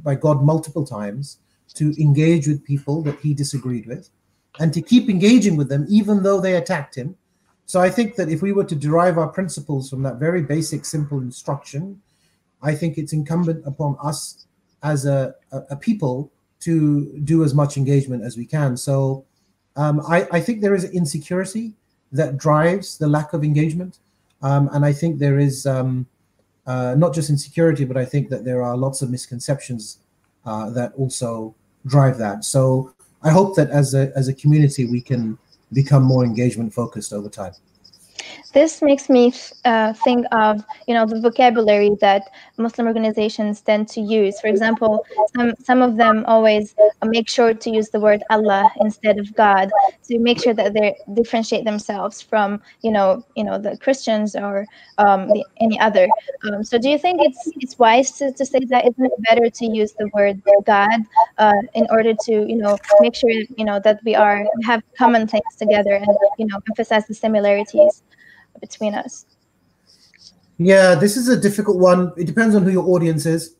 by 0.03 0.15
God 0.15 0.43
multiple 0.43 0.85
times 0.85 1.39
to 1.73 1.93
engage 2.01 2.47
with 2.47 2.63
people 2.63 3.01
that 3.01 3.19
he 3.19 3.33
disagreed 3.33 3.85
with, 3.85 4.09
and 4.59 4.73
to 4.73 4.81
keep 4.81 5.09
engaging 5.09 5.57
with 5.57 5.67
them 5.69 5.85
even 5.89 6.23
though 6.23 6.39
they 6.39 6.55
attacked 6.55 6.95
him. 6.95 7.15
So 7.65 7.81
I 7.81 7.89
think 7.89 8.15
that 8.15 8.29
if 8.29 8.41
we 8.41 8.53
were 8.53 8.63
to 8.63 8.75
derive 8.75 9.17
our 9.17 9.27
principles 9.27 9.89
from 9.89 10.03
that 10.03 10.17
very 10.17 10.43
basic, 10.43 10.85
simple 10.85 11.19
instruction, 11.19 11.99
I 12.61 12.75
think 12.75 12.97
it's 12.97 13.11
incumbent 13.11 13.65
upon 13.65 13.97
us 14.01 14.45
as 14.83 15.05
a, 15.05 15.33
a, 15.51 15.61
a 15.71 15.75
people 15.75 16.31
to 16.60 17.18
do 17.24 17.42
as 17.44 17.54
much 17.54 17.76
engagement 17.76 18.22
as 18.22 18.36
we 18.36 18.44
can. 18.44 18.76
So 18.76 19.24
um, 19.76 20.00
I, 20.06 20.26
I, 20.30 20.40
think 20.40 20.60
there 20.60 20.74
is 20.74 20.84
insecurity 20.84 21.72
that 22.12 22.36
drives 22.36 22.98
the 22.98 23.06
lack 23.06 23.32
of 23.32 23.44
engagement. 23.44 23.98
Um, 24.42 24.68
and 24.72 24.84
I 24.84 24.92
think 24.92 25.18
there 25.18 25.38
is 25.38 25.66
um, 25.66 26.06
uh, 26.66 26.94
not 26.96 27.14
just 27.14 27.30
insecurity, 27.30 27.84
but 27.84 27.96
I 27.96 28.04
think 28.04 28.28
that 28.30 28.44
there 28.44 28.62
are 28.62 28.76
lots 28.76 29.00
of 29.00 29.10
misconceptions 29.10 29.98
uh, 30.44 30.70
that 30.70 30.92
also 30.96 31.54
drive 31.86 32.18
that. 32.18 32.44
So 32.44 32.94
I 33.22 33.30
hope 33.30 33.56
that 33.56 33.70
as 33.70 33.94
a, 33.94 34.12
as 34.16 34.28
a 34.28 34.34
community, 34.34 34.86
we 34.86 35.00
can 35.00 35.38
become 35.72 36.02
more 36.02 36.24
engagement 36.24 36.74
focused 36.74 37.12
over 37.12 37.28
time. 37.28 37.52
This 38.52 38.82
makes 38.82 39.08
me 39.08 39.32
uh, 39.64 39.92
think 39.92 40.26
of 40.32 40.64
you 40.86 40.94
know 40.94 41.06
the 41.06 41.20
vocabulary 41.20 41.90
that 42.00 42.22
Muslim 42.58 42.86
organizations 42.86 43.60
tend 43.60 43.88
to 43.88 44.00
use. 44.00 44.40
For 44.40 44.48
example, 44.48 45.04
some 45.36 45.54
some 45.62 45.82
of 45.82 45.96
them 45.96 46.24
always 46.26 46.74
make 47.04 47.28
sure 47.28 47.54
to 47.54 47.70
use 47.70 47.90
the 47.90 48.00
word 48.00 48.22
Allah 48.30 48.70
instead 48.80 49.18
of 49.18 49.32
God 49.34 49.70
to 50.08 50.18
make 50.18 50.42
sure 50.42 50.54
that 50.54 50.74
they 50.74 50.96
differentiate 51.14 51.64
themselves 51.64 52.20
from 52.20 52.60
you 52.82 52.90
know 52.90 53.24
you 53.36 53.44
know 53.44 53.58
the 53.58 53.76
Christians 53.78 54.34
or 54.34 54.66
um, 54.98 55.28
the, 55.28 55.44
any 55.60 55.78
other. 55.78 56.08
Um, 56.44 56.64
so, 56.64 56.78
do 56.78 56.88
you 56.88 56.98
think 56.98 57.20
it's 57.22 57.50
it's 57.56 57.78
wise 57.78 58.12
to, 58.18 58.32
to 58.32 58.44
say 58.44 58.60
that 58.68 58.86
isn't 58.86 59.04
it 59.04 59.22
better 59.28 59.48
to 59.48 59.66
use 59.66 59.92
the 59.98 60.08
word 60.14 60.42
God 60.66 61.00
uh, 61.38 61.52
in 61.74 61.86
order 61.90 62.14
to 62.26 62.32
you 62.32 62.56
know 62.56 62.78
make 63.00 63.14
sure 63.14 63.30
you 63.30 63.64
know 63.64 63.80
that 63.84 64.00
we 64.04 64.14
are 64.14 64.44
have 64.64 64.82
common 64.96 65.26
things 65.26 65.56
together 65.56 65.94
and 65.94 66.16
you 66.38 66.46
know 66.46 66.58
emphasize 66.68 67.06
the 67.06 67.14
similarities? 67.14 68.02
Between 68.60 68.94
us? 68.94 69.26
Yeah, 70.58 70.94
this 70.94 71.16
is 71.16 71.28
a 71.28 71.40
difficult 71.40 71.78
one. 71.78 72.12
It 72.16 72.26
depends 72.26 72.54
on 72.54 72.62
who 72.62 72.70
your 72.70 72.86
audience 72.86 73.24
is. 73.26 73.56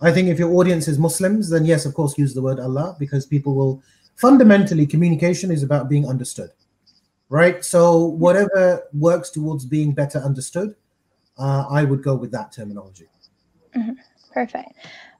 I 0.00 0.10
think 0.10 0.28
if 0.28 0.38
your 0.38 0.52
audience 0.54 0.88
is 0.88 0.98
Muslims, 0.98 1.50
then 1.50 1.64
yes, 1.64 1.86
of 1.86 1.94
course, 1.94 2.16
use 2.18 2.34
the 2.34 2.42
word 2.42 2.60
Allah 2.60 2.96
because 2.98 3.26
people 3.26 3.54
will 3.54 3.82
fundamentally 4.16 4.86
communication 4.86 5.50
is 5.50 5.62
about 5.62 5.88
being 5.88 6.08
understood, 6.08 6.50
right? 7.28 7.64
So 7.64 8.04
whatever 8.04 8.82
works 8.92 9.30
towards 9.30 9.64
being 9.64 9.92
better 9.92 10.18
understood, 10.18 10.74
uh, 11.38 11.66
I 11.70 11.84
would 11.84 12.02
go 12.02 12.14
with 12.14 12.30
that 12.32 12.52
terminology. 12.52 13.08
Mm-hmm. 13.76 13.92
Perfect. 14.32 14.72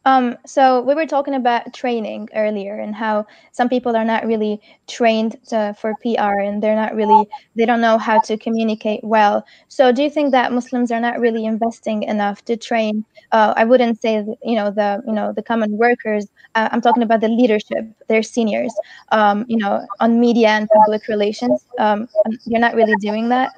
Um, 0.06 0.36
so 0.46 0.82
we 0.82 0.94
were 0.94 1.06
talking 1.06 1.34
about 1.34 1.72
training 1.72 2.28
earlier 2.34 2.78
and 2.78 2.94
how 2.94 3.26
some 3.52 3.68
people 3.68 3.96
are 3.96 4.04
not 4.04 4.26
really 4.26 4.60
trained 4.86 5.36
to, 5.48 5.74
for 5.80 5.94
PR 6.02 6.40
and 6.40 6.62
they're 6.62 6.76
not 6.76 6.94
really 6.94 7.26
they 7.56 7.64
don't 7.64 7.80
know 7.80 7.96
how 7.96 8.20
to 8.20 8.36
communicate 8.36 9.02
well. 9.02 9.44
So 9.68 9.92
do 9.92 10.02
you 10.02 10.10
think 10.10 10.32
that 10.32 10.52
Muslims 10.52 10.90
are 10.90 11.00
not 11.00 11.20
really 11.20 11.46
investing 11.46 12.02
enough 12.02 12.44
to 12.44 12.56
train? 12.56 13.04
Uh, 13.32 13.54
I 13.56 13.64
wouldn't 13.64 14.00
say 14.00 14.24
you 14.42 14.56
know 14.56 14.70
the 14.70 15.02
you 15.06 15.12
know 15.12 15.32
the 15.32 15.42
common 15.42 15.76
workers. 15.78 16.26
Uh, 16.54 16.68
I'm 16.70 16.82
talking 16.82 17.02
about 17.02 17.20
the 17.20 17.28
leadership, 17.28 17.86
their 18.08 18.22
seniors. 18.22 18.74
Um, 19.10 19.46
you 19.48 19.56
know 19.56 19.86
on 20.00 20.20
media 20.20 20.48
and 20.48 20.68
public 20.68 21.08
relations. 21.08 21.64
Um, 21.78 22.08
you're 22.44 22.60
not 22.60 22.74
really 22.74 22.96
doing 22.96 23.28
that. 23.30 23.52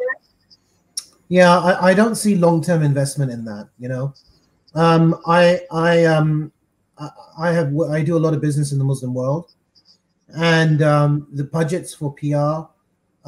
Yeah, 1.28 1.58
I, 1.58 1.88
I 1.88 1.94
don't 1.94 2.14
see 2.14 2.36
long 2.36 2.62
term 2.62 2.82
investment 2.82 3.32
in 3.32 3.44
that. 3.46 3.68
You 3.80 3.88
know. 3.88 4.14
Um, 4.76 5.18
I 5.26 5.62
I 5.72 6.04
um 6.04 6.52
I 7.38 7.50
have 7.50 7.74
I 7.90 8.02
do 8.02 8.16
a 8.16 8.20
lot 8.20 8.34
of 8.34 8.42
business 8.42 8.72
in 8.72 8.78
the 8.78 8.84
Muslim 8.84 9.14
world, 9.14 9.54
and 10.36 10.82
um, 10.82 11.26
the 11.32 11.44
budgets 11.44 11.94
for 11.94 12.12
PR 12.12 12.68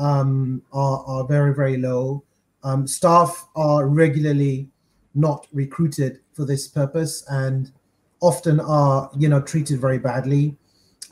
um, 0.00 0.62
are 0.72 1.02
are 1.06 1.24
very 1.26 1.54
very 1.54 1.78
low. 1.78 2.22
Um, 2.62 2.86
staff 2.86 3.48
are 3.56 3.88
regularly 3.88 4.68
not 5.14 5.46
recruited 5.52 6.20
for 6.34 6.44
this 6.44 6.68
purpose, 6.68 7.24
and 7.30 7.72
often 8.20 8.60
are 8.60 9.10
you 9.16 9.28
know 9.30 9.40
treated 9.40 9.80
very 9.80 9.98
badly. 9.98 10.54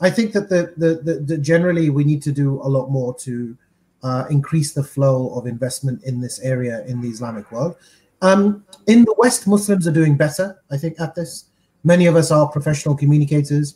I 0.01 0.11
think 0.11 0.33
that 0.33 0.49
the 0.49 0.71
the, 0.77 1.01
the, 1.01 1.19
the 1.19 1.37
generally 1.39 1.89
we 1.89 2.03
need 2.03 2.21
to 2.23 2.31
do 2.31 2.61
a 2.61 2.69
lot 2.69 2.91
more 2.91 3.17
to 3.21 3.57
uh, 4.03 4.25
increase 4.29 4.73
the 4.73 4.83
flow 4.83 5.33
of 5.33 5.47
investment 5.47 6.03
in 6.03 6.21
this 6.21 6.39
area 6.41 6.85
in 6.85 7.01
the 7.01 7.09
Islamic 7.09 7.51
world. 7.51 7.75
Um, 8.21 8.65
in 8.87 9.05
the 9.05 9.15
West, 9.17 9.47
Muslims 9.47 9.87
are 9.87 9.91
doing 9.91 10.17
better, 10.17 10.61
I 10.71 10.77
think, 10.77 10.99
at 10.99 11.15
this. 11.15 11.45
Many 11.83 12.05
of 12.05 12.15
us 12.15 12.31
are 12.31 12.47
professional 12.47 12.95
communicators, 12.95 13.75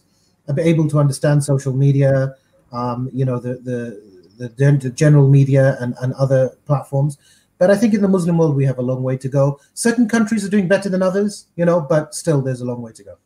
able 0.57 0.88
to 0.89 1.00
understand 1.00 1.43
social 1.43 1.74
media, 1.74 2.36
um, 2.71 3.10
you 3.13 3.25
know, 3.25 3.39
the, 3.39 3.55
the, 3.55 4.01
the, 4.38 4.77
the 4.77 4.89
general 4.89 5.27
media 5.27 5.77
and, 5.79 5.95
and 6.01 6.13
other 6.15 6.50
platforms. 6.65 7.17
But 7.57 7.69
I 7.69 7.75
think 7.75 7.93
in 7.93 8.01
the 8.01 8.07
Muslim 8.07 8.38
world, 8.38 8.55
we 8.55 8.65
have 8.65 8.79
a 8.79 8.81
long 8.81 9.03
way 9.03 9.17
to 9.17 9.29
go. 9.29 9.60
Certain 9.75 10.10
countries 10.10 10.43
are 10.43 10.50
doing 10.50 10.67
better 10.67 10.89
than 10.89 11.03
others, 11.03 11.45
you 11.55 11.63
know, 11.63 11.79
but 11.79 12.15
still 12.15 12.41
there's 12.41 12.62
a 12.62 12.65
long 12.65 12.81
way 12.81 12.91
to 12.91 13.03
go. 13.03 13.17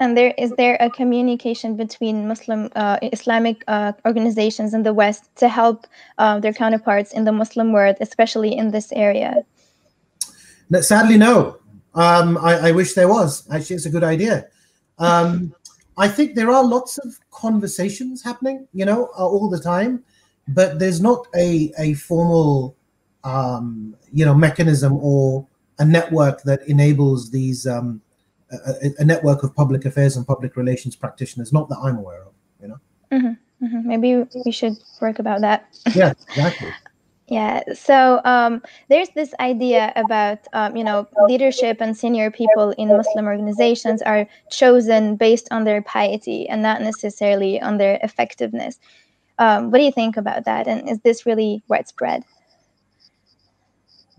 And 0.00 0.16
there 0.16 0.34
is 0.36 0.50
there 0.58 0.76
a 0.80 0.90
communication 0.90 1.76
between 1.76 2.26
Muslim 2.26 2.68
uh, 2.74 2.98
Islamic 3.00 3.62
uh, 3.68 3.92
organizations 4.04 4.74
in 4.74 4.82
the 4.82 4.92
West 4.92 5.30
to 5.36 5.48
help 5.48 5.86
uh, 6.18 6.40
their 6.40 6.52
counterparts 6.52 7.12
in 7.12 7.24
the 7.24 7.32
Muslim 7.32 7.72
world, 7.72 7.96
especially 8.00 8.56
in 8.56 8.72
this 8.72 8.90
area? 8.92 9.44
Sadly, 10.80 11.16
no. 11.16 11.58
Um, 11.94 12.38
I, 12.38 12.68
I, 12.68 12.72
wish 12.72 12.94
there 12.94 13.08
was. 13.08 13.48
Actually, 13.50 13.76
it's 13.76 13.86
a 13.86 13.90
good 13.90 14.02
idea. 14.02 14.46
Um, 14.98 15.54
I 15.96 16.08
think 16.08 16.34
there 16.34 16.50
are 16.50 16.64
lots 16.64 16.98
of 16.98 17.18
conversations 17.30 18.22
happening, 18.22 18.66
you 18.72 18.84
know, 18.84 19.10
uh, 19.16 19.26
all 19.26 19.48
the 19.48 19.60
time, 19.60 20.02
but 20.48 20.78
there's 20.80 21.00
not 21.00 21.26
a 21.36 21.72
a 21.78 21.94
formal, 21.94 22.76
um, 23.22 23.94
you 24.12 24.24
know, 24.24 24.34
mechanism 24.34 24.94
or 24.94 25.46
a 25.78 25.84
network 25.84 26.42
that 26.42 26.66
enables 26.66 27.30
these 27.30 27.66
um, 27.66 28.00
a, 28.50 28.90
a, 28.98 29.04
network 29.04 29.42
of 29.42 29.54
public 29.54 29.84
affairs 29.84 30.16
and 30.16 30.26
public 30.26 30.56
relations 30.56 30.96
practitioners. 30.96 31.52
Not 31.52 31.68
that 31.68 31.78
I'm 31.78 31.98
aware 31.98 32.22
of, 32.22 32.32
you 32.60 32.68
know. 32.68 32.80
Mm-hmm, 33.12 33.66
mm-hmm. 33.66 33.88
Maybe 33.88 34.26
we 34.44 34.52
should 34.52 34.76
work 35.00 35.18
about 35.18 35.40
that. 35.42 35.66
yeah, 35.94 36.12
exactly. 36.28 36.70
Yeah, 37.28 37.62
so 37.72 38.20
um, 38.24 38.60
there's 38.88 39.08
this 39.10 39.32
idea 39.40 39.92
about 39.96 40.40
um, 40.52 40.76
you 40.76 40.84
know 40.84 41.08
leadership 41.26 41.78
and 41.80 41.96
senior 41.96 42.30
people 42.30 42.72
in 42.72 42.88
Muslim 42.88 43.24
organizations 43.24 44.02
are 44.02 44.26
chosen 44.50 45.16
based 45.16 45.48
on 45.50 45.64
their 45.64 45.80
piety 45.80 46.46
and 46.48 46.60
not 46.60 46.82
necessarily 46.82 47.60
on 47.62 47.78
their 47.78 47.98
effectiveness. 48.02 48.78
Um, 49.38 49.70
what 49.70 49.78
do 49.78 49.84
you 49.84 49.92
think 49.92 50.18
about 50.18 50.44
that? 50.44 50.68
And 50.68 50.88
is 50.88 51.00
this 51.00 51.24
really 51.24 51.62
widespread? 51.66 52.24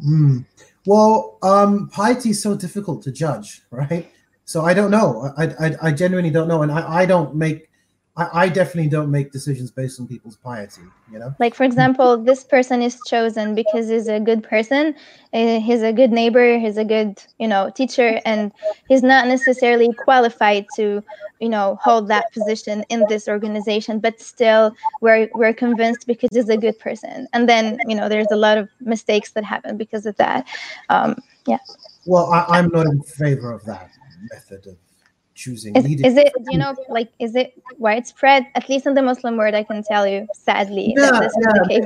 Mm. 0.03 0.45
Well, 0.88 1.38
um, 1.43 1.89
piety 1.89 2.31
is 2.31 2.41
so 2.41 2.55
difficult 2.55 3.03
to 3.03 3.12
judge, 3.12 3.62
right? 3.69 4.12
So 4.45 4.65
I 4.65 4.74
don't 4.74 4.89
know. 4.89 5.31
I 5.38 5.45
I, 5.59 5.75
I 5.83 5.91
genuinely 5.91 6.31
don't 6.31 6.47
know, 6.47 6.63
and 6.63 6.71
I, 6.71 7.01
I 7.01 7.05
don't 7.05 7.35
make 7.35 7.69
I, 8.17 8.45
I 8.45 8.50
definitely 8.50 8.89
don't 8.89 9.12
make 9.12 9.31
decisions 9.31 9.72
based 9.72 10.00
on 10.00 10.07
people's 10.07 10.38
piety, 10.38 10.84
you 11.12 11.19
know? 11.19 11.36
Like, 11.39 11.53
for 11.53 11.63
example, 11.63 12.17
this 12.17 12.43
person 12.43 12.81
is 12.81 12.98
chosen 13.07 13.55
because 13.55 13.89
he's 13.89 14.07
a 14.07 14.19
good 14.19 14.41
person, 14.41 14.95
uh, 15.34 15.60
he's 15.60 15.81
a 15.81 15.91
good 15.91 16.12
neighbor, 16.12 16.57
he's 16.57 16.77
a 16.77 16.86
good, 16.86 17.22
you 17.39 17.48
know, 17.48 17.69
teacher, 17.75 18.22
and 18.25 18.53
he's 18.87 19.03
not 19.03 19.27
necessarily 19.27 19.92
qualified 19.94 20.66
to, 20.77 21.03
you 21.40 21.50
know, 21.50 21.77
hold 21.81 22.07
that 22.07 22.31
position 22.31 22.85
in 22.90 23.03
this 23.09 23.27
organization, 23.27 24.00
but 24.00 24.22
still 24.22 24.74
we're, 25.01 25.29
we're 25.33 25.53
convinced 25.53 26.07
because 26.07 26.29
he's 26.31 26.50
a 26.50 26.57
good 26.57 26.79
person. 26.79 27.27
And 27.33 27.50
then, 27.50 27.79
you 27.87 27.96
know, 27.96 28.07
there's 28.07 28.31
a 28.31 28.37
lot 28.37 28.57
of 28.57 28.70
mistakes 28.79 29.31
that 29.31 29.44
happen 29.44 29.75
because 29.75 30.05
of 30.05 30.16
that. 30.18 30.48
Um, 30.90 31.18
yeah. 31.48 31.59
Well, 32.05 32.31
I, 32.31 32.46
I'm 32.48 32.70
not 32.70 32.85
in 32.85 33.01
favor 33.01 33.51
of 33.51 33.66
that 33.66 33.92
method 34.31 34.68
of 34.68 34.77
choosing 35.35 35.75
is, 35.75 35.85
is, 35.85 36.17
it 36.17 36.33
you 36.50 36.57
know 36.57 36.74
like 36.89 37.11
is 37.19 37.35
it 37.35 37.53
widespread? 37.77 38.48
At 38.55 38.69
least 38.69 38.85
in 38.85 38.93
the 38.93 39.03
muslim 39.03 39.35
world 39.35 39.53
i 39.53 39.63
can 39.63 39.83
tell 39.83 40.07
you 40.07 40.25
sadly 40.33 40.93
yeah, 40.98 41.27
yeah, 41.69 41.79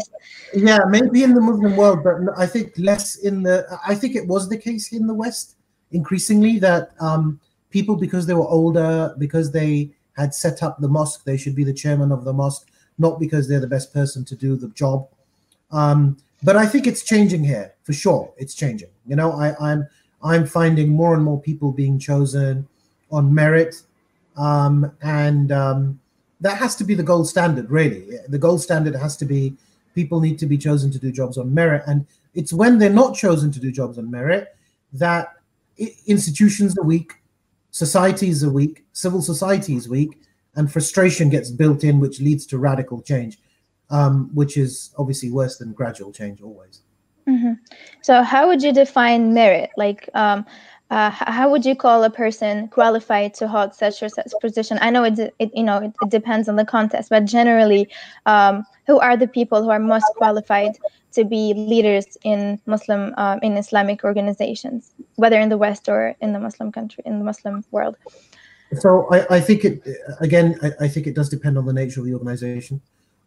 yeah 0.53 0.79
maybe 0.88 1.23
in 1.23 1.33
the 1.33 1.41
muslim 1.41 1.75
world 1.75 2.03
but 2.03 2.17
i 2.38 2.45
think 2.45 2.73
less 2.77 3.17
in 3.17 3.41
the 3.43 3.65
i 3.88 3.95
think 3.95 4.15
it 4.15 4.27
was 4.27 4.47
the 4.47 4.57
case 4.57 4.93
in 4.93 5.07
the 5.07 5.13
west 5.13 5.55
increasingly 5.91 6.59
that 6.59 6.91
um, 6.99 7.39
people 7.71 7.95
because 7.95 8.27
they 8.27 8.33
were 8.33 8.47
older 8.47 9.15
because 9.17 9.51
they 9.51 9.89
had 10.13 10.33
set 10.33 10.62
up 10.62 10.79
the 10.79 10.88
mosque 10.88 11.23
they 11.23 11.38
should 11.38 11.55
be 11.55 11.63
the 11.63 11.73
chairman 11.73 12.12
of 12.12 12.23
the 12.23 12.33
mosque 12.33 12.69
not 12.99 13.19
because 13.19 13.47
they're 13.47 13.59
the 13.59 13.67
best 13.67 13.93
person 13.93 14.25
to 14.25 14.35
do 14.35 14.57
the 14.57 14.67
job. 14.69 15.07
Um, 15.71 16.17
but 16.43 16.55
i 16.55 16.65
think 16.65 16.88
it's 16.88 17.03
changing 17.03 17.43
here 17.43 17.73
for 17.83 17.93
sure 17.93 18.31
it's 18.38 18.53
changing. 18.53 18.89
You 19.07 19.15
know 19.15 19.31
I, 19.33 19.55
i'm 19.59 19.88
i'm 20.23 20.45
finding 20.45 20.89
more 20.89 21.13
and 21.15 21.23
more 21.23 21.39
people 21.41 21.71
being 21.71 21.99
chosen 21.99 22.67
on 23.12 23.34
merit, 23.34 23.82
um, 24.38 24.91
and 25.02 25.52
um, 25.52 26.00
that 26.41 26.58
has 26.58 26.76
to 26.78 26.84
be 26.84 26.93
the 26.93 27.04
gold 27.04 27.28
standard. 27.28 27.69
Really, 27.69 28.17
the 28.28 28.38
gold 28.38 28.62
standard 28.62 28.95
has 28.95 29.17
to 29.17 29.26
be 29.26 29.56
people 29.95 30.19
need 30.19 30.39
to 30.39 30.45
be 30.45 30.58
chosen 30.58 30.91
to 30.91 31.00
do 31.00 31.12
jobs 31.12 31.38
on 31.38 31.54
merit, 31.54 31.84
and 31.88 32.06
it's 32.34 32.54
when 32.54 32.78
they're 32.78 32.89
not 32.89 33.15
chosen 33.15 33.52
to 33.52 33.60
do 33.60 33.72
jobs 33.72 33.98
on 33.98 34.10
merit 34.10 34.56
that 34.93 35.34
institutions 36.08 36.78
are 36.78 36.84
weak, 36.84 37.13
societies 37.72 38.43
are 38.43 38.52
weak, 38.52 38.86
civil 38.93 39.22
society 39.22 39.76
is 39.76 39.88
weak, 39.88 40.19
and 40.56 40.72
frustration 40.72 41.30
gets 41.30 41.50
built 41.50 41.84
in, 41.84 42.00
which 42.00 42.19
leads 42.19 42.45
to 42.48 42.58
radical 42.58 43.02
change, 43.02 43.39
um, 43.89 44.30
which 44.34 44.58
is 44.58 44.91
obviously 44.98 45.32
worse 45.32 45.58
than 45.58 45.74
gradual 45.74 46.12
change 46.12 46.41
always. 46.41 46.82
Mm-hmm. 47.28 47.54
So, 48.02 48.24
how 48.24 48.48
would 48.48 48.63
you 48.63 48.74
define 48.74 49.34
merit? 49.34 49.69
Like, 49.78 50.10
um, 50.15 50.45
uh, 50.89 51.12
how 51.12 51.49
would 51.49 51.65
you 51.65 51.75
call 51.75 52.04
a 52.04 52.10
person 52.10 52.67
qualified 52.69 53.34
to 53.36 53.47
hold 53.47 53.75
such 53.75 54.02
or 54.02 54.10
such 54.10 54.32
position? 54.41 54.80
I 54.82 54.89
know 54.89 55.04
it, 55.04 55.19
it 55.38 55.52
you 55.56 55.63
know 55.63 55.78
it, 55.78 55.93
it, 56.02 56.10
depends 56.10 56.49
on 56.49 56.56
the 56.56 56.65
context, 56.65 57.12
but 57.12 57.25
generally, 57.25 57.88
um, 58.25 58.65
who 58.88 58.99
are 58.99 59.15
the 59.15 59.28
people 59.28 59.62
who 59.62 59.69
are 59.69 59.80
most 59.80 60.08
qualified 60.17 60.78
to 61.12 61.23
be 61.23 61.54
leaders 61.54 62.17
in 62.23 62.60
Muslim 62.65 63.13
um, 63.17 63.39
in 63.43 63.56
Islamic 63.56 64.04
organizations, 64.04 64.93
whether 65.15 65.39
in 65.39 65.49
the 65.49 65.58
West 65.58 65.88
or 65.88 66.15
in 66.21 66.34
the 66.34 66.39
Muslim 66.39 66.71
country 66.71 67.04
in 67.06 67.19
the 67.19 67.25
Muslim 67.25 67.63
world? 67.69 67.95
So 68.80 69.08
I, 69.12 69.36
I 69.36 69.41
think 69.41 69.65
it 69.65 69.84
again. 70.19 70.58
I, 70.63 70.86
I, 70.86 70.88
think 70.88 71.06
it 71.06 71.15
does 71.15 71.30
depend 71.30 71.58
on 71.60 71.65
the 71.65 71.73
nature 71.73 71.99
of 71.99 72.08
the 72.08 72.13
organization. 72.13 72.82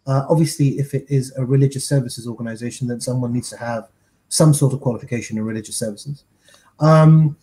Uh, 0.05 0.27
obviously, 0.29 0.81
if 0.81 0.95
it 0.95 1.07
is 1.09 1.33
a 1.37 1.45
religious 1.45 1.85
services 1.85 2.27
organization, 2.27 2.89
then 2.89 3.01
someone 3.01 3.33
needs 3.33 3.51
to 3.51 3.57
have 3.57 3.89
some 4.29 4.53
sort 4.53 4.73
of 4.73 4.81
qualification 4.81 5.39
in 5.39 5.45
religious 5.45 5.77
services. 5.77 6.25
Um, 6.81 7.37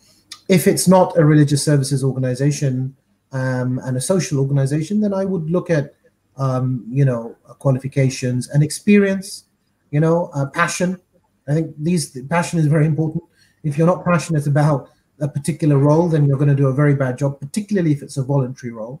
if 0.50 0.66
it's 0.66 0.88
not 0.88 1.16
a 1.16 1.24
religious 1.24 1.64
services 1.64 2.02
organization 2.02 2.96
um, 3.30 3.78
and 3.84 3.96
a 3.96 4.00
social 4.00 4.40
organization, 4.40 5.00
then 5.00 5.14
I 5.14 5.24
would 5.24 5.48
look 5.48 5.70
at, 5.70 5.94
um, 6.36 6.84
you 6.90 7.04
know, 7.04 7.36
qualifications 7.60 8.48
and 8.48 8.60
experience, 8.60 9.44
you 9.92 10.00
know, 10.00 10.28
uh, 10.34 10.46
passion. 10.46 11.00
I 11.46 11.54
think 11.54 11.72
these 11.78 12.20
passion 12.22 12.58
is 12.58 12.66
very 12.66 12.84
important. 12.84 13.22
If 13.62 13.78
you're 13.78 13.86
not 13.86 14.04
passionate 14.04 14.48
about 14.48 14.90
a 15.20 15.28
particular 15.28 15.78
role, 15.78 16.08
then 16.08 16.24
you're 16.26 16.36
going 16.36 16.56
to 16.56 16.62
do 16.62 16.66
a 16.66 16.74
very 16.74 16.96
bad 16.96 17.16
job, 17.16 17.38
particularly 17.38 17.92
if 17.92 18.02
it's 18.02 18.16
a 18.16 18.24
voluntary 18.24 18.72
role. 18.72 19.00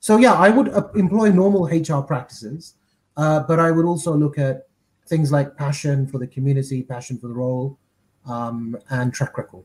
So 0.00 0.18
yeah, 0.18 0.34
I 0.34 0.50
would 0.50 0.68
uh, 0.68 0.88
employ 0.94 1.30
normal 1.30 1.64
HR 1.64 2.02
practices, 2.02 2.74
uh, 3.16 3.40
but 3.40 3.58
I 3.58 3.70
would 3.70 3.86
also 3.86 4.14
look 4.14 4.36
at 4.36 4.66
things 5.06 5.32
like 5.32 5.56
passion 5.56 6.06
for 6.06 6.18
the 6.18 6.26
community, 6.26 6.82
passion 6.82 7.16
for 7.18 7.28
the 7.28 7.34
role, 7.34 7.78
um, 8.26 8.76
and 8.90 9.14
track 9.14 9.38
record. 9.38 9.64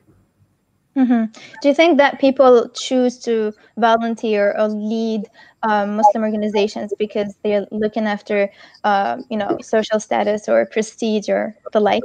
Mm-hmm. 0.97 1.25
Do 1.61 1.67
you 1.67 1.75
think 1.75 1.99
that 1.99 2.19
people 2.19 2.69
choose 2.69 3.19
to 3.19 3.53
volunteer 3.77 4.55
or 4.57 4.67
lead 4.67 5.27
um, 5.61 5.97
Muslim 5.97 6.23
organizations 6.23 6.91
because 6.97 7.35
they're 7.43 7.67
looking 7.71 8.07
after, 8.07 8.49
uh, 8.83 9.17
you 9.29 9.37
know, 9.37 9.59
social 9.61 9.99
status 9.99 10.49
or 10.49 10.65
prestige 10.65 11.29
or 11.29 11.55
the 11.71 11.79
like? 11.79 12.03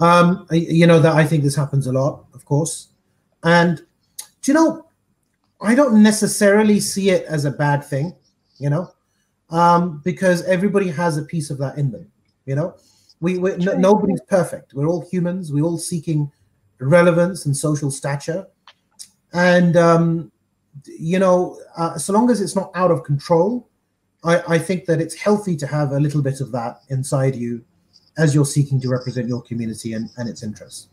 Um, 0.00 0.46
you 0.50 0.86
know 0.86 0.98
that 1.00 1.14
I 1.14 1.24
think 1.24 1.44
this 1.44 1.56
happens 1.56 1.86
a 1.86 1.92
lot, 1.92 2.24
of 2.34 2.44
course, 2.44 2.88
and 3.44 3.78
do 4.42 4.52
you 4.52 4.54
know, 4.54 4.86
I 5.60 5.74
don't 5.74 6.02
necessarily 6.02 6.80
see 6.80 7.10
it 7.10 7.24
as 7.26 7.44
a 7.44 7.52
bad 7.52 7.84
thing, 7.84 8.14
you 8.58 8.68
know, 8.68 8.90
um, 9.50 10.00
because 10.04 10.42
everybody 10.42 10.88
has 10.88 11.18
a 11.18 11.22
piece 11.22 11.50
of 11.50 11.58
that 11.58 11.78
in 11.78 11.92
them. 11.92 12.10
You 12.46 12.56
know, 12.56 12.74
we 13.20 13.38
we 13.38 13.56
nobody's 13.56 14.20
perfect. 14.22 14.74
We're 14.74 14.88
all 14.88 15.06
humans. 15.08 15.52
We're 15.52 15.64
all 15.64 15.78
seeking 15.78 16.32
relevance 16.82 17.46
and 17.46 17.56
social 17.56 17.90
stature. 17.90 18.46
And, 19.32 19.76
um, 19.76 20.32
you 20.86 21.18
know, 21.18 21.58
uh, 21.76 21.98
so 21.98 22.12
long 22.12 22.30
as 22.30 22.40
it's 22.40 22.56
not 22.56 22.70
out 22.74 22.90
of 22.90 23.04
control, 23.04 23.68
I, 24.24 24.42
I 24.48 24.58
think 24.58 24.86
that 24.86 25.00
it's 25.00 25.14
healthy 25.14 25.56
to 25.56 25.66
have 25.66 25.92
a 25.92 26.00
little 26.00 26.22
bit 26.22 26.40
of 26.40 26.52
that 26.52 26.80
inside 26.90 27.34
you 27.34 27.64
as 28.18 28.34
you're 28.34 28.46
seeking 28.46 28.80
to 28.80 28.88
represent 28.88 29.26
your 29.26 29.42
community 29.42 29.94
and, 29.94 30.10
and 30.16 30.28
its 30.28 30.42
interests. 30.42 30.88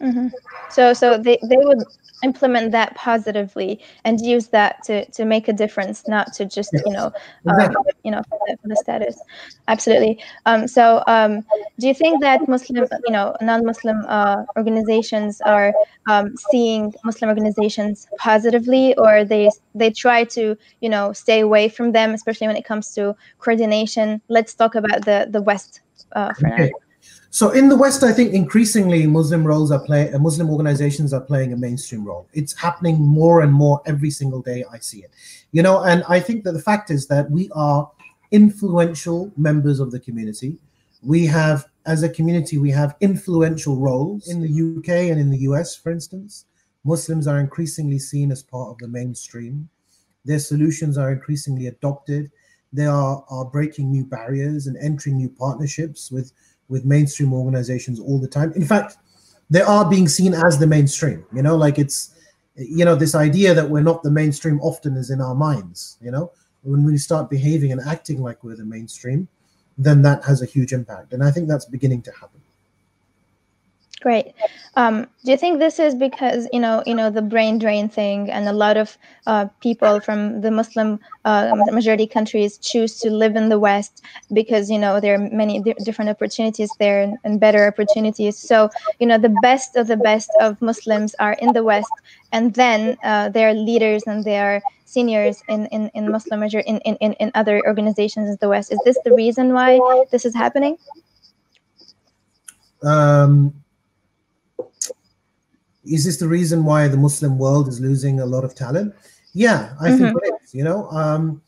Mm-hmm. 0.00 0.28
So, 0.70 0.92
so 0.92 1.18
they, 1.18 1.38
they 1.42 1.56
would 1.56 1.82
implement 2.22 2.72
that 2.72 2.94
positively 2.94 3.80
and 4.04 4.20
use 4.20 4.48
that 4.48 4.82
to, 4.84 5.04
to 5.12 5.24
make 5.24 5.48
a 5.48 5.52
difference, 5.52 6.06
not 6.06 6.32
to 6.34 6.44
just 6.44 6.70
yes. 6.72 6.82
you 6.86 6.92
know 6.92 7.12
um, 7.46 7.74
you 8.04 8.10
know 8.10 8.22
for 8.28 8.38
the, 8.46 8.56
for 8.60 8.68
the, 8.68 8.76
status. 8.76 9.20
Absolutely. 9.68 10.22
Um, 10.46 10.68
so 10.68 11.02
um, 11.06 11.44
do 11.78 11.88
you 11.88 11.94
think 11.94 12.20
that 12.20 12.48
Muslim 12.48 12.86
you 13.06 13.12
know 13.12 13.36
non-Muslim 13.40 14.04
uh, 14.08 14.44
organizations 14.56 15.40
are 15.42 15.72
um, 16.08 16.34
seeing 16.50 16.92
Muslim 17.04 17.28
organizations 17.28 18.06
positively, 18.18 18.96
or 18.96 19.24
they 19.24 19.50
they 19.74 19.90
try 19.90 20.24
to 20.24 20.56
you 20.80 20.88
know 20.88 21.12
stay 21.12 21.40
away 21.40 21.68
from 21.68 21.92
them, 21.92 22.12
especially 22.12 22.46
when 22.46 22.56
it 22.56 22.64
comes 22.64 22.94
to 22.94 23.16
coordination? 23.38 24.20
Let's 24.28 24.54
talk 24.54 24.74
about 24.74 25.04
the 25.04 25.28
the 25.30 25.42
West 25.42 25.80
uh, 26.12 26.32
for 26.34 26.52
okay. 26.52 26.70
now. 26.70 26.89
So 27.32 27.50
in 27.50 27.68
the 27.68 27.76
West, 27.76 28.02
I 28.02 28.12
think 28.12 28.34
increasingly 28.34 29.06
Muslim 29.06 29.46
roles 29.46 29.70
are 29.70 29.78
playing, 29.78 30.12
uh, 30.12 30.18
Muslim 30.18 30.50
organizations 30.50 31.12
are 31.12 31.20
playing 31.20 31.52
a 31.52 31.56
mainstream 31.56 32.04
role. 32.04 32.26
It's 32.32 32.52
happening 32.52 33.00
more 33.00 33.42
and 33.42 33.52
more 33.52 33.80
every 33.86 34.10
single 34.10 34.42
day. 34.42 34.64
I 34.70 34.78
see 34.80 35.04
it, 35.04 35.12
you 35.52 35.62
know, 35.62 35.82
and 35.84 36.02
I 36.08 36.18
think 36.18 36.42
that 36.44 36.52
the 36.52 36.62
fact 36.62 36.90
is 36.90 37.06
that 37.06 37.30
we 37.30 37.48
are 37.54 37.88
influential 38.32 39.30
members 39.36 39.78
of 39.78 39.92
the 39.92 40.00
community. 40.00 40.58
We 41.02 41.24
have, 41.26 41.66
as 41.86 42.02
a 42.02 42.08
community, 42.08 42.58
we 42.58 42.72
have 42.72 42.96
influential 43.00 43.76
roles 43.76 44.28
in 44.28 44.40
the 44.40 44.78
UK 44.78 45.10
and 45.10 45.20
in 45.20 45.30
the 45.30 45.38
US, 45.50 45.76
for 45.76 45.92
instance. 45.92 46.46
Muslims 46.84 47.28
are 47.28 47.38
increasingly 47.38 48.00
seen 48.00 48.32
as 48.32 48.42
part 48.42 48.70
of 48.70 48.78
the 48.78 48.88
mainstream. 48.88 49.68
Their 50.24 50.40
solutions 50.40 50.98
are 50.98 51.12
increasingly 51.12 51.68
adopted. 51.68 52.32
They 52.72 52.86
are, 52.86 53.24
are 53.30 53.44
breaking 53.44 53.90
new 53.90 54.04
barriers 54.04 54.66
and 54.66 54.76
entering 54.78 55.16
new 55.16 55.28
partnerships 55.28 56.10
with 56.10 56.32
with 56.70 56.86
mainstream 56.86 57.34
organizations 57.34 58.00
all 58.00 58.18
the 58.18 58.28
time. 58.28 58.52
In 58.54 58.64
fact, 58.64 58.96
they 59.50 59.60
are 59.60 59.88
being 59.90 60.08
seen 60.08 60.32
as 60.32 60.58
the 60.58 60.66
mainstream. 60.66 61.26
You 61.34 61.42
know, 61.42 61.56
like 61.56 61.78
it's 61.78 62.14
you 62.54 62.84
know 62.84 62.94
this 62.94 63.14
idea 63.14 63.52
that 63.52 63.68
we're 63.68 63.82
not 63.82 64.02
the 64.02 64.10
mainstream 64.10 64.60
often 64.60 64.96
is 64.96 65.10
in 65.10 65.20
our 65.20 65.34
minds. 65.34 65.98
You 66.00 66.12
know, 66.12 66.32
when 66.62 66.84
we 66.84 66.96
start 66.96 67.28
behaving 67.28 67.72
and 67.72 67.80
acting 67.82 68.22
like 68.22 68.42
we're 68.42 68.56
the 68.56 68.64
mainstream, 68.64 69.28
then 69.76 70.00
that 70.02 70.24
has 70.24 70.40
a 70.40 70.46
huge 70.46 70.72
impact, 70.72 71.12
and 71.12 71.22
I 71.22 71.30
think 71.30 71.48
that's 71.48 71.66
beginning 71.66 72.02
to 72.02 72.12
happen. 72.12 72.39
Great. 74.00 74.32
Um, 74.76 75.06
do 75.24 75.30
you 75.30 75.36
think 75.36 75.58
this 75.58 75.78
is 75.78 75.94
because 75.94 76.48
you 76.54 76.60
know 76.60 76.82
you 76.86 76.94
know 76.94 77.10
the 77.10 77.20
brain 77.20 77.58
drain 77.58 77.86
thing, 77.86 78.30
and 78.30 78.48
a 78.48 78.52
lot 78.52 78.78
of 78.78 78.96
uh, 79.26 79.46
people 79.60 80.00
from 80.00 80.40
the 80.40 80.50
Muslim 80.50 80.98
uh, 81.26 81.52
majority 81.70 82.06
countries 82.06 82.56
choose 82.56 82.98
to 83.00 83.10
live 83.10 83.36
in 83.36 83.50
the 83.50 83.58
West 83.58 84.02
because 84.32 84.70
you 84.70 84.78
know 84.78 85.00
there 85.00 85.16
are 85.16 85.18
many 85.18 85.60
different 85.84 86.08
opportunities 86.08 86.70
there 86.78 87.02
and, 87.02 87.18
and, 87.24 87.40
better 87.40 87.66
opportunities. 87.66 88.38
So 88.38 88.70
you 89.00 89.06
know 89.06 89.18
the 89.18 89.36
best 89.42 89.76
of 89.76 89.86
the 89.86 89.98
best 89.98 90.30
of 90.40 90.62
Muslims 90.62 91.14
are 91.18 91.34
in 91.34 91.52
the 91.52 91.62
West, 91.62 91.92
and 92.32 92.54
then 92.54 92.96
uh, 93.04 93.28
their 93.28 93.52
leaders 93.52 94.04
and 94.06 94.24
their 94.24 94.62
seniors 94.86 95.42
in 95.50 95.66
in, 95.66 95.90
in 95.92 96.10
Muslim 96.10 96.40
major 96.40 96.60
in, 96.60 96.78
in 96.78 97.12
in 97.12 97.30
other 97.34 97.60
organizations 97.66 98.30
in 98.30 98.38
the 98.40 98.48
West. 98.48 98.72
Is 98.72 98.80
this 98.86 98.96
the 99.04 99.12
reason 99.12 99.52
why 99.52 99.78
this 100.10 100.24
is 100.24 100.34
happening? 100.34 100.78
Um 102.82 103.52
is 105.84 106.04
this 106.04 106.18
the 106.18 106.28
reason 106.28 106.64
why 106.64 106.88
the 106.88 106.96
Muslim 106.96 107.38
world 107.38 107.68
is 107.68 107.80
losing 107.80 108.20
a 108.20 108.26
lot 108.26 108.44
of 108.44 108.54
talent? 108.54 108.94
Yeah, 109.32 109.74
I 109.80 109.90
mm-hmm. 109.90 110.04
think 110.04 110.18
it 110.22 110.34
is. 110.42 110.54
You 110.54 110.64
know, 110.64 110.88
um, 110.90 111.42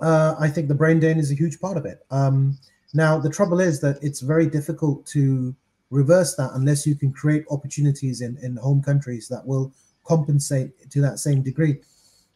uh, 0.00 0.34
I 0.38 0.48
think 0.48 0.68
the 0.68 0.74
brain 0.74 1.00
drain 1.00 1.18
is 1.18 1.30
a 1.30 1.34
huge 1.34 1.60
part 1.60 1.76
of 1.76 1.84
it. 1.84 2.00
Um, 2.10 2.58
now, 2.94 3.18
the 3.18 3.30
trouble 3.30 3.60
is 3.60 3.80
that 3.80 3.98
it's 4.02 4.20
very 4.20 4.46
difficult 4.46 5.06
to 5.08 5.54
reverse 5.90 6.34
that 6.36 6.50
unless 6.54 6.86
you 6.86 6.94
can 6.94 7.12
create 7.12 7.44
opportunities 7.50 8.20
in, 8.20 8.36
in 8.42 8.56
home 8.56 8.82
countries 8.82 9.28
that 9.28 9.44
will 9.46 9.72
compensate 10.04 10.90
to 10.90 11.00
that 11.00 11.18
same 11.18 11.42
degree. 11.42 11.78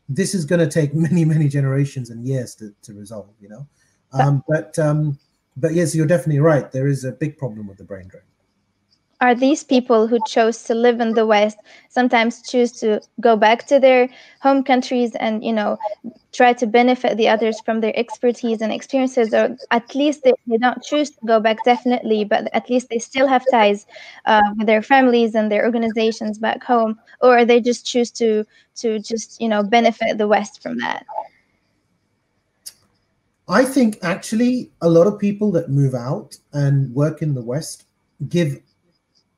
This 0.08 0.34
is 0.34 0.44
going 0.44 0.60
to 0.60 0.68
take 0.68 0.94
many, 1.06 1.24
many 1.24 1.48
generations 1.48 2.10
and 2.10 2.26
years 2.26 2.54
to, 2.56 2.72
to 2.82 2.94
resolve, 2.94 3.30
you 3.40 3.48
know. 3.48 3.66
Um, 4.12 4.44
but 4.48 4.78
um, 4.78 5.18
but 5.56 5.74
yes, 5.74 5.94
you're 5.94 6.06
definitely 6.06 6.38
right. 6.38 6.70
There 6.70 6.86
is 6.86 7.04
a 7.04 7.10
big 7.10 7.36
problem 7.36 7.66
with 7.66 7.78
the 7.78 7.84
brain 7.84 8.06
drain 8.06 8.22
are 9.20 9.34
these 9.34 9.64
people 9.64 10.06
who 10.06 10.18
chose 10.20 10.62
to 10.64 10.74
live 10.74 11.00
in 11.00 11.14
the 11.14 11.26
West 11.26 11.58
sometimes 11.88 12.42
choose 12.42 12.72
to 12.80 13.00
go 13.20 13.36
back 13.36 13.66
to 13.66 13.78
their 13.78 14.08
home 14.40 14.62
countries 14.62 15.14
and 15.16 15.44
you 15.44 15.52
know 15.52 15.78
try 16.32 16.52
to 16.52 16.66
benefit 16.66 17.16
the 17.16 17.28
others 17.28 17.60
from 17.60 17.80
their 17.80 17.96
expertise 17.96 18.60
and 18.60 18.72
experiences, 18.72 19.32
or 19.32 19.56
at 19.70 19.94
least 19.94 20.24
they, 20.24 20.32
they 20.46 20.58
don't 20.58 20.82
choose 20.82 21.10
to 21.10 21.18
go 21.24 21.38
back 21.40 21.62
definitely, 21.64 22.24
but 22.24 22.48
at 22.52 22.68
least 22.68 22.88
they 22.88 22.98
still 22.98 23.28
have 23.28 23.44
ties 23.50 23.86
uh, 24.26 24.42
with 24.58 24.66
their 24.66 24.82
families 24.82 25.34
and 25.34 25.50
their 25.50 25.64
organizations 25.64 26.38
back 26.38 26.62
home, 26.62 26.98
or 27.20 27.44
they 27.44 27.60
just 27.60 27.86
choose 27.86 28.10
to 28.10 28.44
to 28.76 28.98
just 28.98 29.40
you 29.40 29.48
know 29.48 29.62
benefit 29.62 30.18
the 30.18 30.28
West 30.28 30.62
from 30.62 30.78
that. 30.78 31.06
I 33.46 33.64
think 33.64 33.98
actually 34.02 34.70
a 34.80 34.88
lot 34.88 35.06
of 35.06 35.18
people 35.18 35.52
that 35.52 35.68
move 35.68 35.94
out 35.94 36.36
and 36.52 36.94
work 36.94 37.20
in 37.20 37.34
the 37.34 37.42
West 37.42 37.84
give 38.28 38.60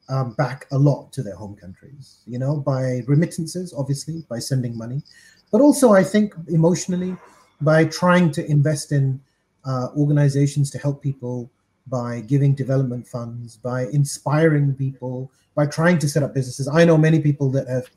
um, 0.09 0.33
back 0.33 0.67
a 0.71 0.79
lot 0.79 1.13
to 1.13 1.23
their 1.23 1.35
home 1.35 1.57
countries, 1.57 2.19
you 2.27 2.39
know, 2.39 2.57
by 2.57 3.03
remittances, 3.07 3.75
obviously, 3.77 4.25
by 4.29 4.39
sending 4.39 4.77
money, 4.77 5.03
but 5.51 5.61
also 5.61 5.93
I 5.93 6.05
think 6.05 6.35
emotionally 6.49 7.17
by 7.61 7.87
trying 7.87 8.31
to 8.33 8.51
invest 8.51 8.93
in 8.93 9.21
uh, 9.65 9.89
organizations 9.97 10.71
to 10.71 10.79
help 10.79 11.03
people 11.03 11.51
by 11.89 12.21
giving 12.21 12.55
development 12.55 13.07
funds, 13.07 13.57
by 13.57 13.87
inspiring 13.87 14.75
people, 14.75 15.31
by 15.55 15.67
trying 15.67 15.99
to 15.99 16.09
set 16.09 16.23
up 16.23 16.35
businesses. 16.35 16.69
I 16.69 16.85
know 16.85 16.99
many 16.99 17.21
people 17.21 17.51
that 17.51 17.69
have, 17.69 17.89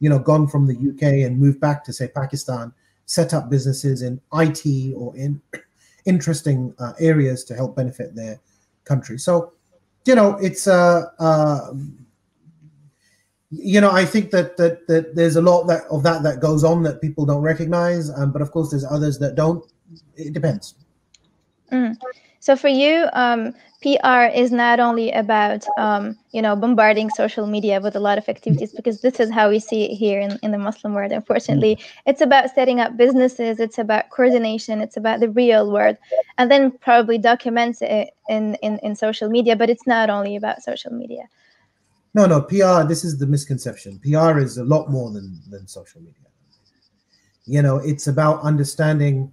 you 0.00 0.08
know, 0.08 0.18
gone 0.18 0.46
from 0.46 0.66
the 0.66 0.74
UK 0.74 1.24
and 1.26 1.38
moved 1.38 1.60
back 1.60 1.84
to 1.84 1.92
say 1.92 2.08
Pakistan, 2.08 2.72
set 3.04 3.34
up 3.34 3.50
businesses 3.50 4.02
in 4.02 4.20
IT 4.34 4.94
or 4.96 5.16
in 5.16 5.40
interesting 6.06 6.74
uh, 6.78 6.92
areas 6.98 7.44
to 7.44 7.54
help 7.54 7.76
benefit 7.76 8.14
their 8.14 8.40
country. 8.84 9.18
So 9.18 9.52
you 10.06 10.14
know, 10.14 10.36
it's 10.40 10.66
uh, 10.66 11.06
uh, 11.18 11.72
you 13.50 13.80
know, 13.80 13.90
I 13.90 14.04
think 14.04 14.30
that 14.30 14.56
that 14.56 14.86
that 14.88 15.14
there's 15.14 15.36
a 15.36 15.42
lot 15.42 15.64
that 15.64 15.84
of 15.90 16.02
that 16.02 16.22
that 16.22 16.40
goes 16.40 16.64
on 16.64 16.82
that 16.84 17.00
people 17.00 17.26
don't 17.26 17.42
recognize, 17.42 18.10
um, 18.10 18.32
but 18.32 18.42
of 18.42 18.50
course, 18.50 18.70
there's 18.70 18.84
others 18.84 19.18
that 19.18 19.34
don't. 19.34 19.64
It 20.16 20.32
depends. 20.32 20.74
Mm. 21.72 21.96
So 22.40 22.56
for 22.56 22.68
you, 22.68 23.08
um, 23.12 23.54
PR 23.86 24.24
is 24.34 24.50
not 24.50 24.80
only 24.80 25.12
about 25.12 25.64
um, 25.78 26.18
you 26.32 26.42
know 26.42 26.56
bombarding 26.56 27.08
social 27.10 27.46
media 27.46 27.80
with 27.80 27.94
a 27.94 28.00
lot 28.00 28.18
of 28.18 28.28
activities 28.28 28.72
because 28.72 29.00
this 29.00 29.20
is 29.20 29.30
how 29.30 29.48
we 29.48 29.60
see 29.60 29.84
it 29.84 29.94
here 29.94 30.20
in, 30.20 30.36
in 30.42 30.50
the 30.50 30.58
Muslim 30.58 30.92
world. 30.92 31.12
Unfortunately, 31.12 31.76
mm-hmm. 31.76 32.10
it's 32.10 32.20
about 32.20 32.52
setting 32.52 32.80
up 32.80 32.96
businesses. 32.96 33.60
It's 33.60 33.78
about 33.78 34.10
coordination. 34.10 34.80
It's 34.80 34.96
about 34.96 35.20
the 35.20 35.28
real 35.28 35.70
world, 35.70 35.96
and 36.36 36.50
then 36.50 36.72
probably 36.72 37.16
documents 37.16 37.80
it 37.80 38.10
in 38.28 38.56
in, 38.56 38.80
in 38.80 38.96
social 38.96 39.28
media. 39.28 39.54
But 39.54 39.70
it's 39.70 39.86
not 39.86 40.10
only 40.10 40.34
about 40.34 40.64
social 40.64 40.92
media. 40.92 41.22
No, 42.12 42.26
no, 42.26 42.40
PR. 42.40 42.88
This 42.88 43.04
is 43.04 43.18
the 43.18 43.26
misconception. 43.26 44.00
PR 44.00 44.38
is 44.38 44.58
a 44.58 44.64
lot 44.64 44.90
more 44.90 45.12
than 45.12 45.40
than 45.48 45.68
social 45.68 46.00
media. 46.00 46.26
You 47.44 47.62
know, 47.62 47.76
it's 47.76 48.08
about 48.08 48.40
understanding 48.40 49.30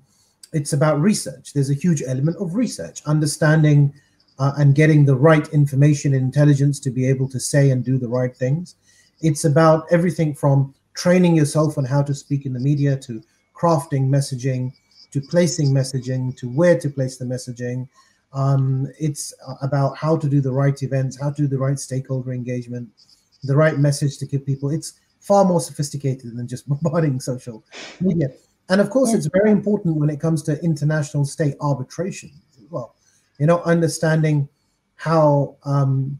it's 0.51 0.73
about 0.73 1.01
research. 1.01 1.53
There's 1.53 1.71
a 1.71 1.73
huge 1.73 2.03
element 2.05 2.37
of 2.37 2.53
research, 2.53 3.01
understanding 3.07 3.91
uh, 4.39 4.53
and 4.57 4.75
getting 4.75 5.05
the 5.05 5.15
right 5.15 5.47
information 5.49 6.13
and 6.13 6.23
intelligence 6.23 6.79
to 6.79 6.89
be 6.89 7.07
able 7.07 7.29
to 7.29 7.39
say 7.39 7.71
and 7.71 7.83
do 7.83 7.97
the 7.97 8.07
right 8.07 8.35
things. 8.35 8.75
It's 9.21 9.45
about 9.45 9.85
everything 9.91 10.33
from 10.35 10.73
training 10.93 11.35
yourself 11.35 11.77
on 11.77 11.85
how 11.85 12.03
to 12.03 12.13
speak 12.13 12.45
in 12.45 12.53
the 12.53 12.59
media 12.59 12.97
to 12.97 13.23
crafting 13.55 14.09
messaging 14.09 14.73
to 15.13 15.21
placing 15.21 15.69
messaging 15.69 16.35
to 16.35 16.49
where 16.49 16.77
to 16.79 16.89
place 16.89 17.17
the 17.17 17.25
messaging. 17.25 17.87
Um, 18.33 18.87
it's 18.99 19.31
about 19.61 19.95
how 19.95 20.17
to 20.17 20.27
do 20.27 20.41
the 20.41 20.51
right 20.51 20.81
events, 20.81 21.21
how 21.21 21.29
to 21.29 21.43
do 21.43 21.47
the 21.47 21.59
right 21.59 21.77
stakeholder 21.77 22.33
engagement, 22.33 22.89
the 23.43 23.55
right 23.55 23.77
message 23.77 24.17
to 24.17 24.25
give 24.25 24.43
people. 24.43 24.71
It's 24.71 24.93
far 25.19 25.45
more 25.45 25.61
sophisticated 25.61 26.35
than 26.35 26.47
just 26.47 26.67
bombarding 26.83 27.19
social 27.19 27.63
media. 28.01 28.29
And 28.69 28.81
of 28.81 28.89
course, 28.89 29.11
yeah. 29.11 29.17
it's 29.17 29.27
very 29.27 29.51
important 29.51 29.97
when 29.97 30.09
it 30.09 30.19
comes 30.19 30.41
to 30.43 30.59
international 30.63 31.25
state 31.25 31.55
arbitration 31.61 32.31
as 32.57 32.71
well. 32.71 32.95
You 33.39 33.47
know, 33.47 33.61
understanding 33.63 34.47
how, 34.95 35.57
um, 35.63 36.19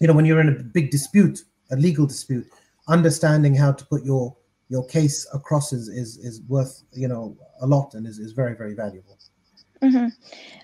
you 0.00 0.06
know, 0.06 0.12
when 0.12 0.24
you're 0.24 0.40
in 0.40 0.48
a 0.48 0.62
big 0.62 0.90
dispute, 0.90 1.42
a 1.70 1.76
legal 1.76 2.06
dispute, 2.06 2.46
understanding 2.88 3.54
how 3.54 3.72
to 3.72 3.84
put 3.84 4.04
your 4.04 4.34
your 4.68 4.84
case 4.86 5.26
across 5.32 5.72
is 5.72 5.88
is, 5.88 6.18
is 6.18 6.42
worth 6.42 6.82
you 6.92 7.08
know 7.08 7.36
a 7.60 7.66
lot 7.66 7.94
and 7.94 8.06
is, 8.06 8.18
is 8.18 8.32
very 8.32 8.54
very 8.54 8.74
valuable. 8.74 9.18
Mm-hmm. 9.82 10.08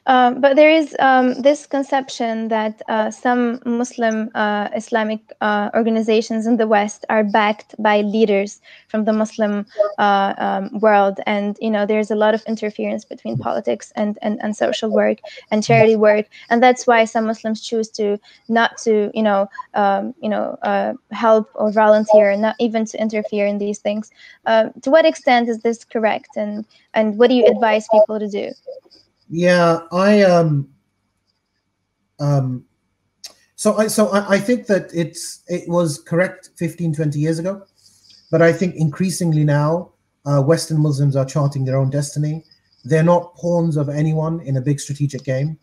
Um, 0.07 0.41
but 0.41 0.57
there 0.57 0.71
is 0.71 0.97
um, 0.99 1.41
this 1.41 1.67
conception 1.67 2.49
that 2.49 2.83
uh, 2.89 3.13
some 3.13 3.61
Muslim 3.65 4.29
uh, 4.35 4.69
Islamic 4.75 5.21
uh, 5.41 5.71
organizations 5.75 6.47
in 6.47 6.57
the 6.57 6.67
West 6.67 7.05
are 7.09 7.23
backed 7.23 7.77
by 7.79 8.01
leaders 8.01 8.61
from 8.94 9.04
the 9.04 9.12
Muslim 9.12 9.66
uh, 9.98 10.35
um, 10.38 10.78
world, 10.78 11.18
and 11.26 11.59
you 11.61 11.68
know 11.68 11.85
there's 11.85 12.12
a 12.12 12.14
lot 12.14 12.33
of 12.33 12.44
interference 12.46 13.04
between 13.04 13.37
politics 13.37 13.92
and, 13.96 14.16
and, 14.22 14.40
and 14.40 14.57
social 14.57 14.88
work 14.88 15.18
and 15.50 15.64
charity 15.64 15.96
work, 15.96 16.26
and 16.48 16.62
that's 16.62 16.87
why 16.87 17.04
some 17.04 17.26
Muslims 17.26 17.61
choose 17.61 17.88
to 17.88 18.20
not 18.46 18.78
to 18.78 19.11
you 19.12 19.24
know 19.24 19.48
um, 19.74 20.14
you 20.22 20.28
know 20.28 20.57
uh, 20.62 20.92
help 21.11 21.50
or 21.57 21.72
volunteer, 21.72 22.37
not 22.37 22.54
even 22.61 22.85
to 22.85 22.96
interfere 23.00 23.46
in 23.46 23.59
these 23.59 23.80
things. 23.80 24.12
Uh, 24.46 24.68
to 24.83 24.92
what 24.92 25.04
extent 25.04 25.48
is 25.48 25.59
this 25.62 25.85
correct, 25.85 26.28
and 26.37 26.64
and 26.94 27.18
what 27.18 27.30
do 27.30 27.35
you 27.35 27.46
advise 27.46 27.88
people 27.90 28.20
to 28.20 28.28
do? 28.28 28.52
Yeah, 29.28 29.80
I 29.90 30.22
um 30.22 30.68
um 32.20 32.64
so 33.57 33.76
I 33.76 33.88
so 33.88 34.07
I, 34.11 34.35
I 34.37 34.38
think 34.38 34.68
that 34.68 34.94
it's 34.94 35.42
it 35.48 35.68
was 35.68 35.98
correct 35.98 36.50
15, 36.54 36.94
20 36.94 37.18
years 37.18 37.40
ago, 37.40 37.66
but 38.35 38.42
I 38.42 38.53
think 38.53 38.75
increasingly 38.75 39.44
now 39.44 39.92
uh, 40.27 40.42
Western 40.42 40.83
Muslims 40.83 41.14
are 41.14 41.25
charting 41.25 41.64
their 41.64 41.77
own 41.77 41.88
destiny. 41.88 42.42
They're 42.83 43.05
not 43.05 43.37
pawns 43.37 43.77
of 43.77 43.88
anyone 43.88 44.40
in 44.40 44.57
a 44.57 44.61
big 44.61 44.81
strategic 44.81 45.23
game. 45.23 45.57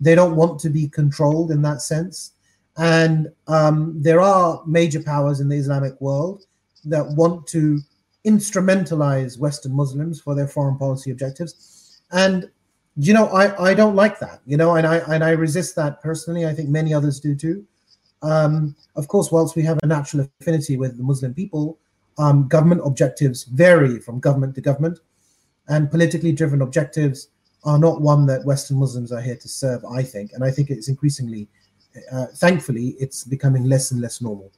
They 0.00 0.14
don't 0.14 0.34
want 0.34 0.58
to 0.60 0.70
be 0.70 0.88
controlled 0.88 1.50
in 1.50 1.60
that 1.60 1.82
sense. 1.82 2.32
And 2.78 3.30
um, 3.46 4.00
there 4.00 4.22
are 4.22 4.62
major 4.66 5.02
powers 5.02 5.40
in 5.40 5.50
the 5.50 5.56
Islamic 5.56 6.00
world 6.00 6.46
that 6.86 7.06
want 7.08 7.46
to 7.48 7.80
instrumentalize 8.24 9.38
Western 9.38 9.74
Muslims 9.74 10.18
for 10.18 10.34
their 10.34 10.48
foreign 10.48 10.78
policy 10.78 11.10
objectives. 11.10 12.00
And 12.10 12.50
you 12.96 13.12
know, 13.12 13.26
I, 13.26 13.72
I 13.72 13.74
don't 13.74 13.96
like 13.96 14.18
that, 14.20 14.40
you 14.46 14.56
know, 14.56 14.76
and 14.76 14.86
I 14.86 14.96
and 15.12 15.22
I 15.22 15.32
resist 15.32 15.76
that 15.76 16.00
personally. 16.00 16.46
I 16.46 16.54
think 16.54 16.70
many 16.70 16.94
others 16.94 17.20
do 17.20 17.34
too. 17.34 17.66
Um, 18.22 18.74
of 18.96 19.08
course, 19.08 19.30
whilst 19.30 19.56
we 19.56 19.62
have 19.64 19.78
a 19.82 19.86
natural 19.86 20.26
affinity 20.40 20.78
with 20.78 20.96
the 20.96 21.02
Muslim 21.02 21.34
people, 21.34 21.78
um, 22.18 22.48
government 22.48 22.82
objectives 22.84 23.44
vary 23.44 23.98
from 23.98 24.20
government 24.20 24.54
to 24.54 24.60
government, 24.60 25.00
and 25.68 25.90
politically 25.90 26.32
driven 26.32 26.62
objectives 26.62 27.28
are 27.64 27.78
not 27.78 28.00
one 28.00 28.26
that 28.26 28.44
Western 28.44 28.78
Muslims 28.78 29.10
are 29.12 29.20
here 29.20 29.36
to 29.36 29.48
serve. 29.48 29.84
I 29.84 30.02
think, 30.02 30.32
and 30.32 30.44
I 30.44 30.50
think 30.50 30.70
it's 30.70 30.88
increasingly, 30.88 31.48
uh, 32.12 32.26
thankfully, 32.36 32.96
it's 32.98 33.24
becoming 33.24 33.64
less 33.64 33.90
and 33.90 34.00
less 34.00 34.20
normal. 34.20 34.52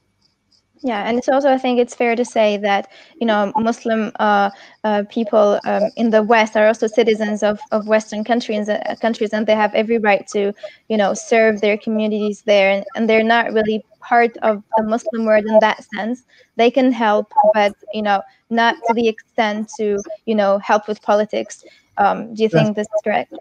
Yeah, 0.81 1.07
and 1.07 1.17
it's 1.17 1.29
also 1.29 1.51
I 1.51 1.57
think 1.57 1.79
it's 1.79 1.95
fair 1.95 2.15
to 2.15 2.23
say 2.23 2.57
that 2.57 2.91
you 3.19 3.25
know 3.25 3.51
Muslim 3.55 4.11
uh, 4.19 4.51
uh, 4.83 5.03
people 5.09 5.59
um, 5.65 5.89
in 5.95 6.11
the 6.11 6.21
West 6.21 6.55
are 6.55 6.67
also 6.67 6.87
citizens 6.87 7.41
of, 7.41 7.59
of 7.71 7.87
Western 7.87 8.23
countries 8.23 8.69
uh, 8.69 8.95
countries, 9.01 9.33
and 9.33 9.47
they 9.47 9.55
have 9.55 9.73
every 9.73 9.97
right 9.97 10.27
to 10.27 10.53
you 10.87 10.97
know 10.97 11.13
serve 11.13 11.61
their 11.61 11.77
communities 11.77 12.43
there, 12.43 12.69
and, 12.69 12.85
and 12.95 13.09
they're 13.09 13.23
not 13.23 13.53
really 13.53 13.83
part 14.01 14.37
of 14.37 14.63
the 14.77 14.83
Muslim 14.83 15.25
world 15.25 15.45
in 15.45 15.57
that 15.59 15.83
sense. 15.95 16.23
They 16.57 16.69
can 16.69 16.91
help, 16.91 17.31
but 17.53 17.73
you 17.93 18.03
know 18.03 18.21
not 18.49 18.75
to 18.87 18.93
the 18.93 19.07
extent 19.07 19.71
to 19.79 19.97
you 20.25 20.35
know 20.35 20.59
help 20.59 20.87
with 20.87 21.01
politics. 21.01 21.63
Um, 21.97 22.35
do 22.35 22.43
you 22.43 22.49
think 22.49 22.75
this 22.75 22.85
is 22.85 23.01
correct? 23.03 23.33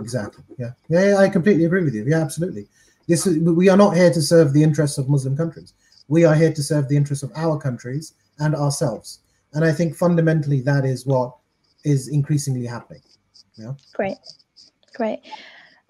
Exactly. 0.00 0.42
Yeah. 0.56 0.72
yeah. 0.88 1.08
Yeah. 1.08 1.16
I 1.18 1.28
completely 1.28 1.66
agree 1.66 1.84
with 1.84 1.94
you. 1.94 2.04
Yeah. 2.06 2.20
Absolutely. 2.20 2.66
This 3.06 3.26
is, 3.26 3.38
we 3.38 3.68
are 3.68 3.76
not 3.76 3.94
here 3.94 4.10
to 4.10 4.22
serve 4.22 4.54
the 4.54 4.62
interests 4.62 4.96
of 4.96 5.08
Muslim 5.10 5.36
countries 5.36 5.74
we 6.08 6.24
are 6.24 6.34
here 6.34 6.52
to 6.52 6.62
serve 6.62 6.88
the 6.88 6.96
interests 6.96 7.22
of 7.22 7.32
our 7.36 7.58
countries 7.58 8.14
and 8.38 8.54
ourselves. 8.54 9.20
And 9.52 9.64
I 9.64 9.72
think 9.72 9.96
fundamentally 9.96 10.60
that 10.62 10.84
is 10.84 11.06
what 11.06 11.36
is 11.84 12.08
increasingly 12.08 12.66
happening. 12.66 13.02
Yeah. 13.56 13.72
Great. 13.94 14.18
Great. 14.94 15.20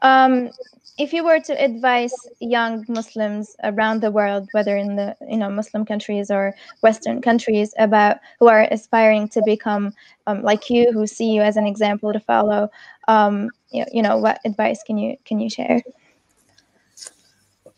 Um, 0.02 0.50
if 0.98 1.12
you 1.12 1.24
were 1.24 1.40
to 1.40 1.64
advise 1.64 2.12
young 2.40 2.84
Muslims 2.88 3.56
around 3.64 4.02
the 4.02 4.10
world, 4.10 4.48
whether 4.52 4.76
in 4.76 4.96
the 4.96 5.16
you 5.28 5.38
know 5.38 5.48
Muslim 5.48 5.86
countries 5.86 6.30
or 6.30 6.54
Western 6.82 7.22
countries, 7.22 7.72
about 7.78 8.18
who 8.38 8.48
are 8.48 8.68
aspiring 8.70 9.28
to 9.28 9.42
become 9.46 9.94
um, 10.26 10.42
like 10.42 10.68
you, 10.68 10.92
who 10.92 11.06
see 11.06 11.32
you 11.32 11.40
as 11.40 11.56
an 11.56 11.66
example 11.66 12.12
to 12.12 12.20
follow, 12.20 12.70
um, 13.08 13.50
you, 13.70 13.84
you 13.92 14.02
know, 14.02 14.18
what 14.18 14.38
advice 14.44 14.82
can 14.86 14.98
you 14.98 15.16
can 15.24 15.40
you 15.40 15.48
share? 15.48 15.82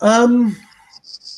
Um, 0.01 0.57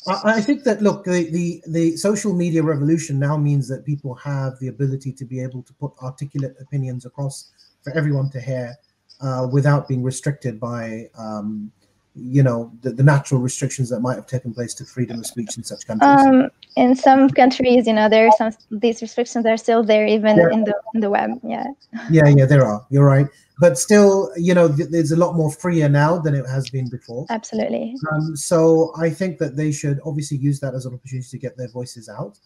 I, 0.07 0.41
think 0.41 0.63
that 0.63 0.81
look, 0.81 1.03
the, 1.03 1.29
the 1.31 1.61
the 1.67 1.97
social 1.97 2.33
media 2.33 2.63
revolution 2.63 3.19
now 3.19 3.35
means 3.35 3.67
that 3.67 3.85
people 3.85 4.15
have 4.15 4.57
the 4.59 4.69
ability 4.69 5.11
to 5.13 5.25
be 5.25 5.41
able 5.41 5.63
to 5.63 5.73
put 5.73 5.91
articulate 6.01 6.55
opinions 6.61 7.05
across 7.05 7.51
for 7.83 7.91
everyone 7.95 8.29
to 8.31 8.39
hear 8.39 8.75
uh, 9.21 9.47
without 9.51 9.87
being 9.87 10.03
restricted 10.03 10.59
by 10.59 11.09
um, 11.17 11.71
you 12.19 12.41
know 12.41 12.71
the, 12.81 12.91
the, 12.91 13.03
natural 13.03 13.39
restrictions 13.39 13.89
that 13.89 13.99
might 13.99 14.15
have 14.15 14.27
taken 14.27 14.53
place 14.53 14.73
to 14.73 14.83
freedom 14.83 15.19
of 15.19 15.25
speech 15.25 15.55
in 15.57 15.63
such 15.63 15.85
countries 15.85 16.25
um, 16.25 16.49
in 16.75 16.95
some 16.95 17.29
countries 17.29 17.85
you 17.85 17.93
know 17.93 18.09
there 18.09 18.27
are 18.27 18.31
some 18.37 18.51
these 18.71 19.01
restrictions 19.01 19.45
are 19.45 19.57
still 19.57 19.83
there 19.83 20.05
even 20.05 20.37
yeah. 20.37 20.49
in 20.51 20.63
the 20.63 20.75
in 20.93 21.01
the 21.01 21.09
web 21.09 21.31
yeah 21.43 21.65
yeah 22.09 22.27
yeah 22.27 22.45
there 22.45 22.65
are 22.65 22.85
you're 22.89 23.05
right 23.05 23.27
but 23.59 23.77
still, 23.77 24.31
you 24.35 24.53
know, 24.53 24.67
th- 24.67 24.89
there's 24.89 25.11
a 25.11 25.15
lot 25.15 25.35
more 25.35 25.51
freer 25.51 25.89
now 25.89 26.19
than 26.19 26.35
it 26.35 26.45
has 26.45 26.69
been 26.69 26.89
before. 26.89 27.25
Absolutely. 27.29 27.95
Um, 28.11 28.35
so 28.35 28.93
I 28.97 29.09
think 29.09 29.39
that 29.39 29.55
they 29.55 29.71
should 29.71 29.99
obviously 30.05 30.37
use 30.37 30.59
that 30.59 30.75
as 30.75 30.85
an 30.85 30.93
opportunity 30.93 31.27
to 31.29 31.37
get 31.39 31.57
their 31.57 31.69
voices 31.69 32.07
out. 32.07 32.37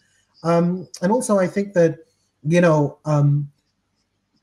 Um, 0.43 0.88
and 1.01 1.12
also, 1.12 1.38
I 1.38 1.47
think 1.47 1.73
that, 1.73 1.99
you 2.43 2.62
know, 2.62 2.97
um, 3.03 3.51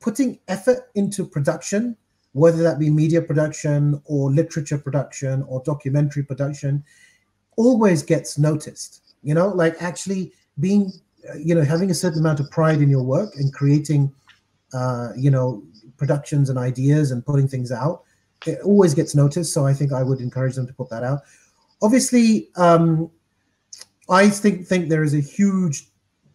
putting 0.01 0.39
effort 0.47 0.91
into 0.95 1.27
production, 1.27 1.97
whether 2.33 2.63
that 2.63 2.79
be 2.79 2.91
media 2.91 3.23
production 3.23 4.01
or 4.05 4.31
literature 4.31 4.79
production 4.79 5.43
or 5.49 5.63
documentary 5.65 6.23
production, 6.23 6.85
always 7.57 8.03
gets 8.03 8.39
noticed. 8.39 9.03
You 9.23 9.35
know, 9.35 9.49
like 9.49 9.75
actually 9.81 10.33
being, 10.61 10.93
uh, 11.29 11.37
you 11.37 11.55
know, 11.55 11.63
having 11.63 11.91
a 11.91 11.95
certain 11.95 12.21
amount 12.21 12.41
of 12.41 12.51
pride 12.51 12.81
in 12.81 12.89
your 12.89 13.03
work 13.03 13.35
and 13.37 13.53
creating, 13.53 14.13
uh, 14.73 15.09
you 15.17 15.31
know, 15.31 15.63
productions 15.97 16.51
and 16.51 16.59
ideas 16.59 17.11
and 17.11 17.25
putting 17.25 17.49
things 17.49 17.73
out, 17.73 18.05
it 18.47 18.61
always 18.63 18.95
gets 18.95 19.15
noticed. 19.15 19.53
So 19.53 19.67
I 19.67 19.75
think 19.75 19.93
I 19.93 20.03
would 20.03 20.21
encourage 20.21 20.55
them 20.55 20.67
to 20.67 20.73
put 20.73 20.89
that 20.91 21.03
out. 21.03 21.23
Obviously, 21.83 22.51
um, 22.57 23.11
I 24.09 24.29
think 24.29 24.67
think 24.67 24.89
there 24.89 25.03
is 25.03 25.15
a 25.15 25.21
huge 25.21 25.89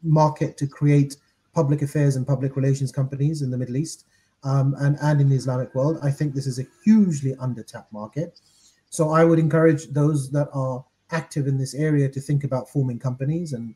market 0.04 0.58
to 0.58 0.68
create 0.68 1.16
public 1.54 1.82
affairs 1.82 2.16
and 2.16 2.28
public 2.28 2.56
relations 2.56 2.92
companies 2.92 3.42
in 3.42 3.52
the 3.52 3.58
Middle 3.58 3.78
East 3.78 4.06
um, 4.44 4.76
and 4.80 4.98
and 5.02 5.22
in 5.22 5.30
the 5.30 5.36
Islamic 5.36 5.74
world. 5.76 6.00
I 6.02 6.12
think 6.12 6.34
this 6.34 6.48
is 6.48 6.60
a 6.60 6.66
hugely 6.84 7.36
undertapped 7.36 7.92
market. 7.92 8.40
So 8.90 9.10
I 9.10 9.24
would 9.24 9.40
encourage 9.40 9.88
those 9.88 10.30
that 10.32 10.50
are 10.54 10.86
active 11.12 11.48
in 11.48 11.58
this 11.58 11.74
area 11.74 12.10
to 12.10 12.20
think 12.20 12.44
about 12.44 12.70
forming 12.70 13.00
companies 13.00 13.54
and 13.54 13.76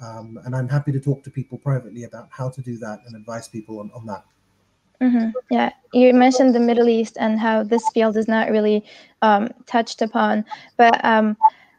um, 0.00 0.38
and 0.44 0.54
I'm 0.54 0.68
happy 0.68 0.92
to 0.92 1.00
talk 1.00 1.24
to 1.24 1.30
people 1.30 1.58
privately 1.58 2.04
about 2.04 2.28
how 2.30 2.48
to 2.50 2.60
do 2.60 2.78
that 2.78 3.00
and 3.06 3.16
advise 3.16 3.48
people 3.48 3.80
on, 3.80 3.90
on 3.94 4.06
that. 4.06 4.24
Mm-hmm. 5.00 5.30
Yeah, 5.50 5.72
you 5.92 6.12
mentioned 6.12 6.54
the 6.54 6.60
Middle 6.60 6.88
East 6.88 7.16
and 7.20 7.38
how 7.38 7.62
this 7.62 7.88
field 7.94 8.16
is 8.16 8.28
not 8.28 8.50
really 8.50 8.84
um, 9.22 9.48
touched 9.66 10.02
upon, 10.02 10.44
but 10.76 11.04
um, 11.04 11.36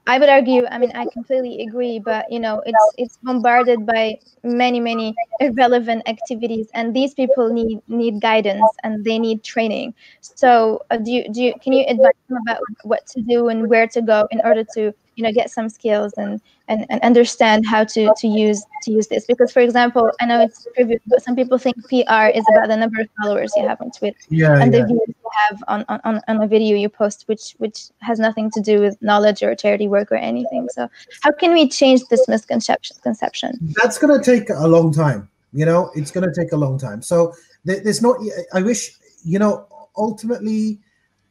I 0.10 0.17
would 0.19 0.30
argue. 0.30 0.65
I 0.72 0.78
mean, 0.80 0.91
I 0.95 1.06
completely 1.06 1.62
agree, 1.62 2.00
but 2.00 2.26
you 2.32 2.39
know, 2.39 2.62
it's 2.65 2.86
it's 2.98 3.17
bombarded 3.24 3.86
by 3.86 4.19
many 4.43 4.80
many 4.80 5.15
irrelevant 5.39 6.04
activities, 6.10 6.67
and 6.74 6.95
these 6.95 7.13
people 7.13 7.50
need 7.54 7.80
need 7.88 8.19
guidance 8.22 8.72
and 8.84 9.04
they 9.06 9.19
need 9.19 9.43
training. 9.43 9.93
So, 10.22 10.82
uh, 10.91 10.98
do 10.98 11.12
you 11.12 11.30
do 11.32 11.43
you 11.43 11.54
can 11.63 11.74
you 11.74 11.86
advise 11.88 12.19
them 12.28 12.39
about 12.48 12.62
what 12.84 13.06
to 13.13 13.22
do 13.22 13.50
and 13.50 13.69
where 13.69 13.88
to 13.88 14.02
go 14.02 14.28
in 14.32 14.41
order 14.43 14.63
to 14.76 14.93
you 15.19 15.23
know 15.23 15.32
get 15.34 15.49
some 15.51 15.67
skills 15.67 16.13
and 16.13 16.41
and, 16.69 16.86
and 16.89 17.01
understand 17.01 17.65
how 17.65 17.84
to 17.84 18.12
to 18.17 18.27
use 18.27 18.63
to 18.84 18.91
use 18.91 19.08
this. 19.08 19.25
Because 19.25 19.51
for 19.51 19.60
example 19.60 20.10
i 20.21 20.25
know 20.25 20.41
it's 20.41 20.65
trivial 20.75 20.99
but 21.08 21.21
some 21.21 21.36
people 21.36 21.58
think 21.58 21.75
pr 21.88 22.25
is 22.39 22.45
about 22.53 22.69
the 22.69 22.77
number 22.77 23.01
of 23.01 23.10
followers 23.21 23.51
you 23.58 23.67
have 23.67 23.82
on 23.82 23.91
twitter. 23.91 24.17
Yeah, 24.29 24.62
and 24.62 24.73
yeah. 24.73 24.79
the 24.79 24.88
views 24.88 25.08
you 25.08 25.32
have 25.49 25.63
on, 25.67 25.86
on 25.89 26.21
on 26.27 26.41
a 26.41 26.47
video 26.47 26.77
you 26.77 26.89
post 26.89 27.25
which 27.27 27.55
which 27.58 27.89
has 28.01 28.17
nothing 28.19 28.49
to 28.51 28.62
do 28.62 28.79
with 28.79 28.95
knowledge 29.01 29.43
or 29.43 29.53
charity 29.55 29.89
work 29.89 30.12
or 30.12 30.15
anything. 30.15 30.69
So 30.71 30.89
how 31.23 31.32
can 31.32 31.53
we 31.53 31.67
change 31.67 32.01
this 32.10 32.27
misconception 32.27 32.97
conception? 33.03 33.51
That's 33.82 33.97
going 33.97 34.17
to 34.17 34.23
take 34.23 34.49
a 34.49 34.67
long 34.67 34.93
time 34.93 35.29
you 35.51 35.65
know? 35.65 35.89
It's 35.95 36.12
going 36.12 36.32
to 36.32 36.36
take 36.39 36.51
a 36.51 36.55
long 36.55 36.77
time. 36.77 37.01
So 37.01 37.34
there's 37.65 38.01
not 38.01 38.17
i 38.53 38.62
wish 38.62 38.97
you 39.23 39.39
know 39.39 39.67
ultimately 39.97 40.79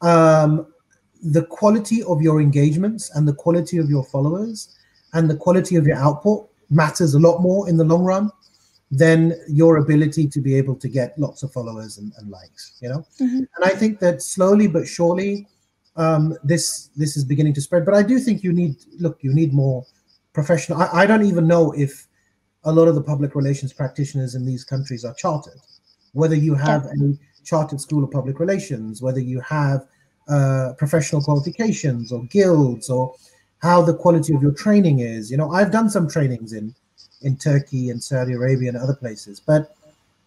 um 0.03 0.67
the 1.23 1.45
quality 1.45 2.03
of 2.05 2.23
your 2.23 2.41
engagements 2.41 3.11
and 3.15 3.27
the 3.27 3.33
quality 3.33 3.79
of 3.79 3.89
your 3.89 4.05
followers 4.05 4.77
and 5.15 5.29
the 5.29 5.37
quality 5.37 5.77
of 5.77 5.87
your 5.87 5.97
output 5.97 6.49
matters 6.71 7.15
a 7.15 7.19
lot 7.19 7.39
more 7.41 7.69
in 7.69 7.77
the 7.77 7.85
long 7.85 8.05
run 8.05 8.31
than 8.91 9.35
your 9.49 9.79
ability 9.79 10.27
to 10.27 10.41
be 10.41 10.55
able 10.55 10.75
to 10.75 10.89
get 10.89 11.19
lots 11.19 11.43
of 11.43 11.53
followers 11.53 11.99
and, 11.99 12.13
and 12.19 12.31
likes 12.31 12.79
you 12.81 12.89
know 12.89 13.05
mm-hmm. 13.21 13.39
and 13.39 13.65
i 13.65 13.71
think 13.71 13.99
that 13.99 14.23
slowly 14.23 14.67
but 14.67 14.87
surely 14.87 15.47
um, 15.97 16.37
this 16.45 16.91
this 16.97 17.17
is 17.17 17.25
beginning 17.25 17.53
to 17.53 17.61
spread 17.61 17.85
but 17.85 17.95
i 17.95 18.03
do 18.03 18.19
think 18.19 18.43
you 18.43 18.53
need 18.53 18.77
look 19.01 19.19
you 19.21 19.35
need 19.35 19.53
more 19.53 19.85
professional 20.33 20.81
I, 20.81 20.89
I 20.93 21.07
don't 21.07 21.25
even 21.25 21.47
know 21.47 21.73
if 21.73 22.07
a 22.65 22.73
lot 22.73 22.87
of 22.89 22.95
the 22.95 23.03
public 23.03 23.35
relations 23.35 23.73
practitioners 23.73 24.35
in 24.35 24.47
these 24.47 24.65
countries 24.65 25.05
are 25.05 25.15
chartered 25.15 25.61
whether 26.13 26.37
you 26.37 26.55
have 26.55 26.85
yeah. 26.85 27.07
a 27.07 27.19
chartered 27.49 27.81
school 27.81 28.05
of 28.05 28.11
public 28.11 28.41
relations, 28.41 29.01
whether 29.01 29.21
you 29.21 29.41
have 29.41 29.87
uh, 30.29 30.75
professional 30.77 31.23
qualifications 31.23 32.13
or 32.13 32.25
guilds 32.25 32.91
or 32.91 33.15
how 33.61 33.83
the 33.83 33.95
quality 33.95 34.35
of 34.35 34.43
your 34.43 34.53
training 34.53 35.01
is. 35.01 35.31
You 35.31 35.37
know, 35.37 35.51
I've 35.51 35.73
done 35.73 35.91
some 35.91 36.09
trainings 36.09 36.53
in 36.53 36.75
in 37.23 37.37
Turkey 37.37 37.91
and 37.91 38.01
Saudi 38.01 38.35
Arabia 38.35 38.69
and 38.69 38.79
other 38.79 38.95
places, 38.95 39.41
but 39.41 39.75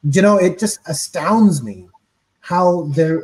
you 0.04 0.22
know, 0.22 0.38
it 0.38 0.60
just 0.60 0.80
astounds 0.88 1.64
me 1.64 1.88
how 2.42 2.84
there 2.96 3.24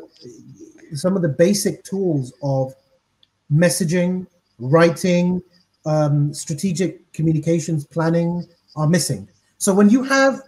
some 0.93 1.15
of 1.15 1.21
the 1.21 1.29
basic 1.29 1.83
tools 1.83 2.33
of 2.41 2.73
messaging, 3.51 4.27
writing, 4.59 5.41
um, 5.85 6.33
strategic 6.33 7.11
communications 7.13 7.85
planning 7.85 8.47
are 8.75 8.87
missing. 8.87 9.27
So 9.57 9.73
when 9.73 9.89
you 9.89 10.03
have 10.03 10.41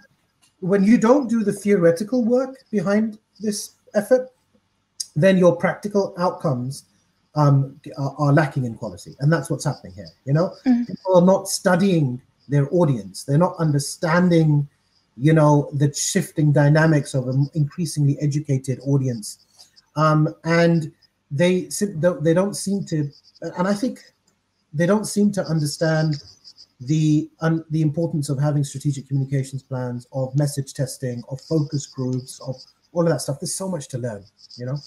when 0.62 0.84
you 0.84 0.98
don't 0.98 1.30
do 1.30 1.44
the 1.44 1.54
theoretical 1.54 2.24
work 2.24 2.58
behind 2.70 3.18
this 3.40 3.76
effort, 3.96 4.30
then 5.22 5.38
your 5.38 5.56
practical 5.56 6.14
outcomes 6.18 6.86
um, 7.36 7.80
are, 7.98 8.16
are, 8.18 8.34
lacking 8.34 8.66
in 8.66 8.76
quality, 8.76 9.16
and 9.20 9.32
that's 9.32 9.50
what's 9.50 9.66
happening 9.66 9.94
here. 9.94 10.10
You 10.26 10.34
know, 10.34 10.54
mm-hmm. 10.66 10.84
people 10.86 11.16
are 11.16 11.26
not 11.26 11.48
studying 11.48 12.22
their 12.48 12.68
audience; 12.74 13.24
they're 13.24 13.38
not 13.38 13.56
understanding, 13.60 14.68
you 15.16 15.34
know, 15.34 15.70
the 15.74 15.94
shifting 15.94 16.52
dynamics 16.52 17.14
of 17.14 17.28
an 17.28 17.48
increasingly 17.54 18.18
educated 18.20 18.80
audience, 18.86 19.46
um, 19.96 20.34
and 20.44 20.92
they 21.32 21.70
they 22.22 22.34
don't 22.34 22.56
seem 22.56 22.84
to, 22.86 23.10
and 23.42 23.68
I 23.68 23.74
think 23.74 24.00
they 24.74 24.86
don't 24.86 25.06
seem 25.06 25.32
to 25.34 25.44
understand 25.44 26.24
the 26.82 27.30
um, 27.42 27.66
the 27.70 27.82
importance 27.82 28.30
of 28.30 28.40
having 28.40 28.64
strategic 28.64 29.08
communications 29.08 29.64
plans, 29.64 30.08
of 30.14 30.36
message 30.36 30.74
testing, 30.74 31.24
of 31.30 31.40
focus 31.42 31.86
groups, 31.86 32.40
of 32.42 32.56
all 32.94 33.04
of 33.04 33.10
that 33.10 33.22
stuff. 33.22 33.40
There's 33.40 33.54
so 33.54 33.70
much 33.70 33.88
to 33.90 33.98
learn, 33.98 34.24
you 34.58 34.66
know. 34.66 34.78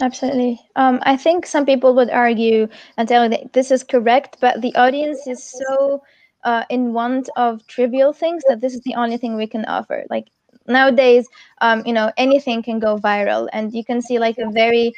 Absolutely. 0.00 0.60
Um, 0.74 1.00
I 1.02 1.16
think 1.16 1.46
some 1.46 1.66
people 1.66 1.94
would 1.94 2.10
argue 2.10 2.68
and 2.96 3.06
tell 3.08 3.28
that 3.28 3.52
this 3.52 3.70
is 3.70 3.84
correct, 3.84 4.38
but 4.40 4.60
the 4.62 4.74
audience 4.74 5.26
is 5.26 5.44
so 5.44 6.02
uh, 6.44 6.64
in 6.70 6.92
want 6.92 7.28
of 7.36 7.64
trivial 7.66 8.12
things 8.12 8.42
that 8.48 8.60
this 8.60 8.74
is 8.74 8.80
the 8.80 8.94
only 8.94 9.16
thing 9.18 9.36
we 9.36 9.46
can 9.46 9.64
offer. 9.66 10.04
Like 10.10 10.28
nowadays, 10.66 11.28
um, 11.60 11.82
you 11.86 11.92
know, 11.92 12.10
anything 12.16 12.62
can 12.62 12.78
go 12.80 12.96
viral, 12.96 13.48
and 13.52 13.72
you 13.72 13.84
can 13.84 14.00
see 14.00 14.18
like 14.18 14.38
a 14.38 14.50
very 14.50 14.92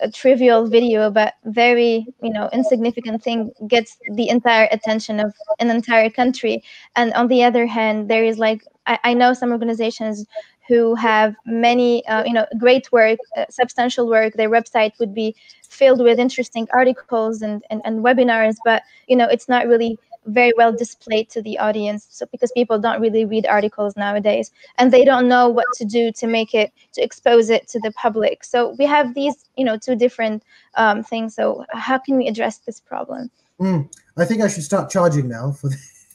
a 0.00 0.10
trivial 0.10 0.66
video 0.66 1.08
but 1.10 1.34
very 1.44 2.04
you 2.22 2.32
know 2.32 2.48
insignificant 2.52 3.22
thing 3.22 3.52
gets 3.68 3.96
the 4.14 4.28
entire 4.28 4.68
attention 4.72 5.20
of 5.20 5.32
an 5.60 5.70
entire 5.70 6.10
country 6.10 6.62
and 6.96 7.12
on 7.14 7.28
the 7.28 7.44
other 7.44 7.66
hand 7.66 8.08
there 8.10 8.24
is 8.24 8.36
like 8.38 8.62
i, 8.86 8.98
I 9.04 9.14
know 9.14 9.32
some 9.34 9.52
organizations 9.52 10.26
who 10.68 10.94
have 10.94 11.34
many 11.44 12.06
uh, 12.06 12.24
you 12.24 12.32
know 12.32 12.46
great 12.58 12.90
work 12.92 13.18
uh, 13.36 13.44
substantial 13.50 14.08
work. 14.08 14.34
Their 14.34 14.50
website 14.50 14.92
would 14.98 15.14
be 15.14 15.34
filled 15.68 16.00
with 16.00 16.18
interesting 16.18 16.68
articles 16.72 17.42
and, 17.42 17.62
and 17.70 17.82
and 17.84 18.04
webinars 18.04 18.56
but 18.64 18.82
you 19.08 19.16
know 19.16 19.26
it's 19.26 19.48
not 19.48 19.66
really 19.66 19.98
very 20.26 20.52
well 20.56 20.72
displayed 20.72 21.28
to 21.28 21.42
the 21.42 21.58
audience 21.58 22.06
so 22.10 22.26
because 22.32 22.50
people 22.52 22.78
don't 22.78 23.00
really 23.00 23.24
read 23.24 23.46
articles 23.46 23.96
nowadays 23.96 24.50
and 24.78 24.92
they 24.92 25.04
don't 25.04 25.28
know 25.28 25.48
what 25.48 25.66
to 25.74 25.84
do 25.84 26.10
to 26.12 26.26
make 26.26 26.54
it 26.54 26.72
to 26.92 27.02
expose 27.02 27.50
it 27.50 27.68
to 27.68 27.78
the 27.80 27.92
public. 27.92 28.44
So 28.44 28.74
we 28.78 28.86
have 28.86 29.14
these 29.14 29.44
you 29.56 29.64
know 29.64 29.76
two 29.76 29.96
different 29.96 30.42
um, 30.76 31.02
things 31.02 31.34
so 31.34 31.64
how 31.72 31.98
can 31.98 32.16
we 32.16 32.26
address 32.28 32.58
this 32.58 32.80
problem? 32.80 33.30
Mm, 33.60 33.88
i 34.16 34.24
think 34.24 34.42
i 34.42 34.48
should 34.48 34.64
start 34.64 34.90
charging 34.90 35.28
now 35.28 35.52
for 35.52 35.70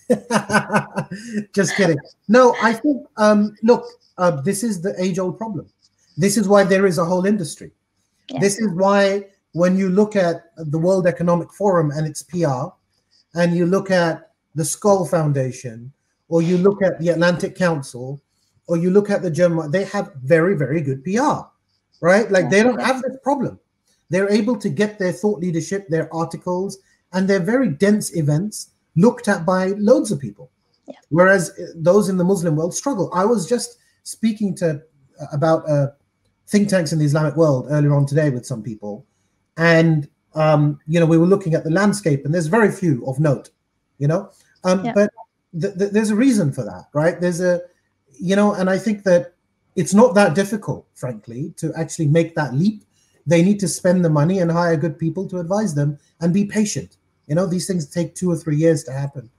just 1.53 1.75
kidding 1.75 1.97
no 2.27 2.55
i 2.61 2.73
think 2.73 3.05
um, 3.17 3.55
look 3.63 3.85
uh, 4.17 4.31
this 4.41 4.63
is 4.63 4.81
the 4.81 4.93
age 5.01 5.19
old 5.19 5.37
problem 5.37 5.67
this 6.17 6.37
is 6.37 6.47
why 6.47 6.63
there 6.63 6.85
is 6.85 6.97
a 6.97 7.05
whole 7.05 7.25
industry 7.25 7.71
yeah. 8.29 8.39
this 8.39 8.59
is 8.59 8.71
why 8.73 9.23
when 9.53 9.77
you 9.77 9.89
look 9.89 10.15
at 10.15 10.51
the 10.57 10.77
world 10.77 11.07
economic 11.07 11.51
forum 11.53 11.91
and 11.91 12.07
its 12.07 12.23
pr 12.23 12.69
and 13.35 13.55
you 13.55 13.65
look 13.65 13.91
at 13.91 14.29
the 14.55 14.63
Skoll 14.63 15.09
Foundation, 15.09 15.91
or 16.27 16.41
you 16.41 16.57
look 16.57 16.81
at 16.83 16.99
the 16.99 17.09
Atlantic 17.09 17.55
Council, 17.55 18.21
or 18.67 18.77
you 18.77 18.89
look 18.89 19.09
at 19.09 19.21
the 19.21 19.31
German, 19.31 19.71
they 19.71 19.85
have 19.85 20.13
very, 20.23 20.55
very 20.55 20.81
good 20.81 21.03
PR, 21.03 21.47
right? 22.01 22.29
Like 22.29 22.49
they 22.49 22.63
don't 22.63 22.81
have 22.81 23.01
this 23.01 23.17
problem. 23.23 23.59
They're 24.09 24.29
able 24.29 24.57
to 24.57 24.69
get 24.69 24.99
their 24.99 25.11
thought 25.11 25.39
leadership, 25.39 25.87
their 25.87 26.13
articles, 26.13 26.79
and 27.13 27.27
their 27.27 27.39
very 27.39 27.69
dense 27.69 28.15
events 28.15 28.71
looked 28.95 29.27
at 29.27 29.45
by 29.45 29.67
loads 29.77 30.11
of 30.11 30.19
people. 30.19 30.51
Yeah. 30.87 30.95
Whereas 31.09 31.51
uh, 31.51 31.67
those 31.75 32.09
in 32.09 32.17
the 32.17 32.23
Muslim 32.23 32.55
world 32.55 32.73
struggle. 32.73 33.09
I 33.13 33.25
was 33.25 33.47
just 33.47 33.77
speaking 34.03 34.55
to 34.55 34.81
uh, 35.21 35.25
about 35.31 35.69
uh, 35.69 35.87
think 36.47 36.69
tanks 36.69 36.91
in 36.91 36.99
the 36.99 37.05
Islamic 37.05 37.35
world 37.35 37.67
earlier 37.69 37.95
on 37.95 38.05
today 38.05 38.29
with 38.29 38.45
some 38.45 38.63
people, 38.63 39.05
and 39.57 40.07
um, 40.35 40.79
you 40.87 40.99
know, 40.99 41.05
we 41.05 41.17
were 41.17 41.25
looking 41.25 41.53
at 41.53 41.63
the 41.63 41.69
landscape, 41.69 42.25
and 42.25 42.33
there's 42.33 42.47
very 42.47 42.71
few 42.71 43.05
of 43.07 43.19
note, 43.19 43.49
you 43.97 44.07
know. 44.07 44.31
Um, 44.63 44.85
yeah. 44.85 44.93
But 44.93 45.11
th- 45.59 45.77
th- 45.77 45.91
there's 45.91 46.11
a 46.11 46.15
reason 46.15 46.51
for 46.51 46.63
that, 46.63 46.85
right? 46.93 47.19
There's 47.19 47.41
a, 47.41 47.61
you 48.19 48.35
know, 48.35 48.53
and 48.53 48.69
I 48.69 48.77
think 48.77 49.03
that 49.03 49.33
it's 49.75 49.93
not 49.93 50.13
that 50.15 50.35
difficult, 50.35 50.87
frankly, 50.93 51.53
to 51.57 51.73
actually 51.75 52.07
make 52.07 52.35
that 52.35 52.53
leap. 52.53 52.83
They 53.25 53.43
need 53.43 53.59
to 53.59 53.67
spend 53.67 54.03
the 54.03 54.09
money 54.09 54.39
and 54.39 54.51
hire 54.51 54.75
good 54.75 54.97
people 54.97 55.27
to 55.29 55.39
advise 55.39 55.73
them 55.73 55.97
and 56.19 56.33
be 56.33 56.45
patient. 56.45 56.97
You 57.29 57.35
know, 57.35 57.45
these 57.45 57.67
things 57.67 57.85
take 57.85 58.15
two 58.15 58.29
or 58.29 58.35
three 58.35 58.57
years 58.57 58.83
to 58.85 58.91
happen. 58.91 59.29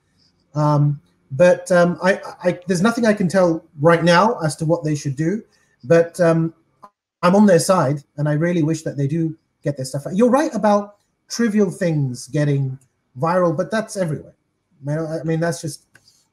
Um, 0.55 1.01
but 1.33 1.71
um, 1.71 1.99
I, 2.03 2.21
I, 2.43 2.59
there's 2.67 2.81
nothing 2.81 3.05
I 3.05 3.13
can 3.13 3.29
tell 3.29 3.65
right 3.81 4.03
now 4.03 4.39
as 4.41 4.57
to 4.57 4.65
what 4.65 4.85
they 4.85 4.95
should 4.95 5.17
do. 5.17 5.43
But 5.85 6.19
um, 6.21 6.55
I'm 7.23 7.35
on 7.35 7.47
their 7.47 7.59
side, 7.59 8.03
and 8.17 8.29
I 8.29 8.33
really 8.33 8.63
wish 8.63 8.83
that 8.83 8.97
they 8.97 9.07
do 9.07 9.37
get 9.63 9.77
their 9.77 9.85
stuff 9.85 10.07
out. 10.07 10.17
You're 10.17 10.31
right 10.31 10.55
about 10.55 10.97
trivial 11.29 11.71
things 11.71 12.27
getting 12.29 12.79
viral, 13.19 13.57
but 13.57 13.71
that's 13.71 13.97
everywhere. 13.97 14.35
I 14.89 15.23
mean, 15.25 15.41
that's 15.41 15.61
just 15.61 15.85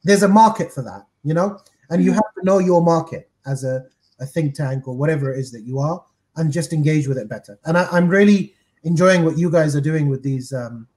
there's 0.04 0.24
a 0.24 0.28
market 0.28 0.72
for 0.72 0.82
that, 0.84 1.06
you 1.24 1.34
know, 1.34 1.60
and 1.90 2.04
you 2.04 2.12
mm-hmm. 2.12 2.16
have 2.18 2.34
to 2.40 2.46
know 2.46 2.60
your 2.60 2.82
market 2.82 3.30
as 3.46 3.64
a, 3.64 3.86
a 4.20 4.26
think 4.26 4.56
tank 4.56 4.88
or 4.88 4.96
whatever 4.96 5.34
it 5.34 5.40
is 5.40 5.52
that 5.52 5.62
you 5.62 5.80
are, 5.80 6.04
and 6.38 6.52
just 6.52 6.72
engage 6.72 7.08
with 7.08 7.18
it 7.18 7.28
better. 7.28 7.60
And 7.66 7.78
I, 7.78 7.98
am 7.98 8.08
really 8.08 8.54
enjoying 8.84 9.26
what 9.26 9.38
you 9.38 9.52
guys 9.52 9.76
are 9.76 9.82
doing 9.82 10.08
with 10.08 10.24
these 10.24 10.54
um, 10.54 10.88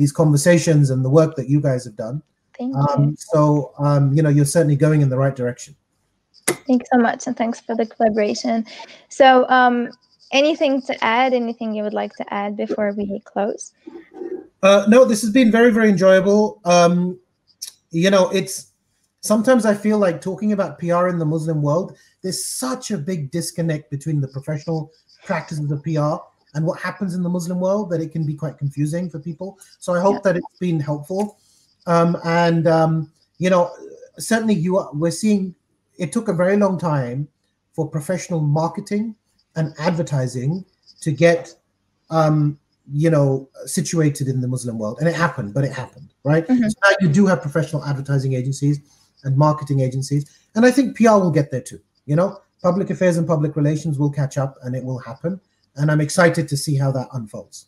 these 0.00 0.12
conversations 0.12 0.88
and 0.88 1.04
the 1.04 1.10
work 1.10 1.36
that 1.36 1.48
you 1.48 1.60
guys 1.60 1.84
have 1.84 1.94
done. 1.94 2.22
Thank 2.58 2.74
um, 2.74 3.10
you. 3.10 3.16
So, 3.18 3.72
um, 3.78 4.14
you 4.14 4.22
know, 4.22 4.30
you're 4.30 4.46
certainly 4.46 4.74
going 4.74 5.02
in 5.02 5.10
the 5.10 5.16
right 5.18 5.36
direction. 5.36 5.76
Thanks 6.46 6.88
so 6.90 6.98
much, 6.98 7.26
and 7.26 7.36
thanks 7.36 7.60
for 7.60 7.76
the 7.76 7.84
collaboration. 7.84 8.64
So, 9.10 9.46
um, 9.50 9.90
anything 10.32 10.80
to 10.82 11.04
add? 11.04 11.34
Anything 11.34 11.74
you 11.74 11.82
would 11.82 11.92
like 11.92 12.14
to 12.16 12.34
add 12.34 12.56
before 12.56 12.92
we 12.96 13.20
close? 13.20 13.74
Uh, 14.62 14.86
no, 14.88 15.04
this 15.04 15.20
has 15.20 15.30
been 15.30 15.52
very, 15.52 15.70
very 15.70 15.90
enjoyable. 15.90 16.60
Um, 16.64 17.20
you 17.90 18.10
know, 18.10 18.30
it's 18.30 18.72
sometimes 19.20 19.66
I 19.66 19.74
feel 19.74 19.98
like 19.98 20.22
talking 20.22 20.52
about 20.52 20.78
PR 20.78 21.08
in 21.08 21.18
the 21.18 21.26
Muslim 21.26 21.60
world, 21.60 21.96
there's 22.22 22.42
such 22.44 22.90
a 22.90 22.96
big 22.96 23.30
disconnect 23.30 23.90
between 23.90 24.20
the 24.20 24.28
professional 24.28 24.92
practices 25.24 25.70
of 25.70 25.82
PR 25.82 26.24
and 26.54 26.64
what 26.66 26.80
happens 26.80 27.14
in 27.14 27.22
the 27.22 27.28
Muslim 27.28 27.60
world 27.60 27.90
that 27.90 28.00
it 28.00 28.12
can 28.12 28.26
be 28.26 28.34
quite 28.34 28.58
confusing 28.58 29.08
for 29.08 29.18
people. 29.18 29.58
So 29.78 29.94
I 29.94 30.00
hope 30.00 30.16
yeah. 30.16 30.32
that 30.32 30.36
it's 30.36 30.58
been 30.58 30.80
helpful. 30.80 31.38
Um, 31.86 32.16
and 32.24 32.66
um, 32.66 33.12
you 33.38 33.50
know, 33.50 33.70
certainly 34.18 34.54
you 34.54 34.78
are, 34.78 34.90
we're 34.92 35.10
seeing 35.10 35.54
it 35.98 36.12
took 36.12 36.28
a 36.28 36.32
very 36.32 36.56
long 36.56 36.78
time 36.78 37.28
for 37.72 37.88
professional 37.88 38.40
marketing 38.40 39.14
and 39.56 39.74
advertising 39.78 40.64
to 41.00 41.12
get 41.12 41.54
um, 42.10 42.58
you 42.92 43.10
know 43.10 43.48
situated 43.66 44.26
in 44.26 44.40
the 44.40 44.48
muslim 44.48 44.78
world 44.78 44.98
and 44.98 45.08
it 45.08 45.14
happened 45.14 45.54
but 45.54 45.64
it 45.64 45.72
happened 45.72 46.12
right 46.24 46.46
mm-hmm. 46.48 46.66
so 46.66 46.78
now 46.82 46.90
you 47.00 47.08
do 47.08 47.26
have 47.26 47.40
professional 47.40 47.84
advertising 47.84 48.32
agencies 48.32 48.80
and 49.22 49.36
marketing 49.36 49.80
agencies 49.80 50.38
and 50.56 50.66
i 50.66 50.70
think 50.70 50.96
pr 50.96 51.04
will 51.04 51.30
get 51.30 51.50
there 51.50 51.60
too 51.60 51.80
you 52.06 52.16
know 52.16 52.40
public 52.62 52.90
affairs 52.90 53.16
and 53.16 53.28
public 53.28 53.54
relations 53.54 53.98
will 53.98 54.10
catch 54.10 54.38
up 54.38 54.56
and 54.62 54.74
it 54.74 54.82
will 54.82 54.98
happen 54.98 55.40
and 55.76 55.90
i'm 55.90 56.00
excited 56.00 56.48
to 56.48 56.56
see 56.56 56.76
how 56.76 56.90
that 56.90 57.08
unfolds 57.12 57.66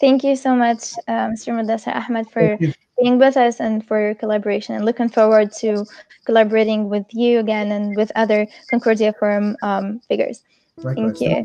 thank 0.00 0.24
you 0.24 0.36
so 0.36 0.54
much 0.54 0.94
uh, 1.08 1.28
mr 1.32 1.52
mudassar 1.52 1.94
ahmed 1.94 2.30
for 2.30 2.58
being 3.00 3.18
with 3.18 3.36
us 3.36 3.60
and 3.60 3.86
for 3.86 4.00
your 4.00 4.14
collaboration 4.14 4.74
and 4.74 4.84
looking 4.84 5.08
forward 5.08 5.52
to 5.52 5.84
collaborating 6.26 6.88
with 6.88 7.06
you 7.10 7.40
again 7.40 7.72
and 7.72 7.96
with 7.96 8.12
other 8.14 8.46
concordia 8.68 9.12
forum 9.18 9.56
um, 9.62 10.00
figures 10.08 10.44
Likewise. 10.84 11.18
Thank 11.18 11.20
you. 11.20 11.44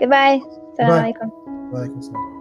Goodbye. 0.00 0.40
Assalamualaikum. 0.72 1.28
Waalaikumsalam. 1.72 2.31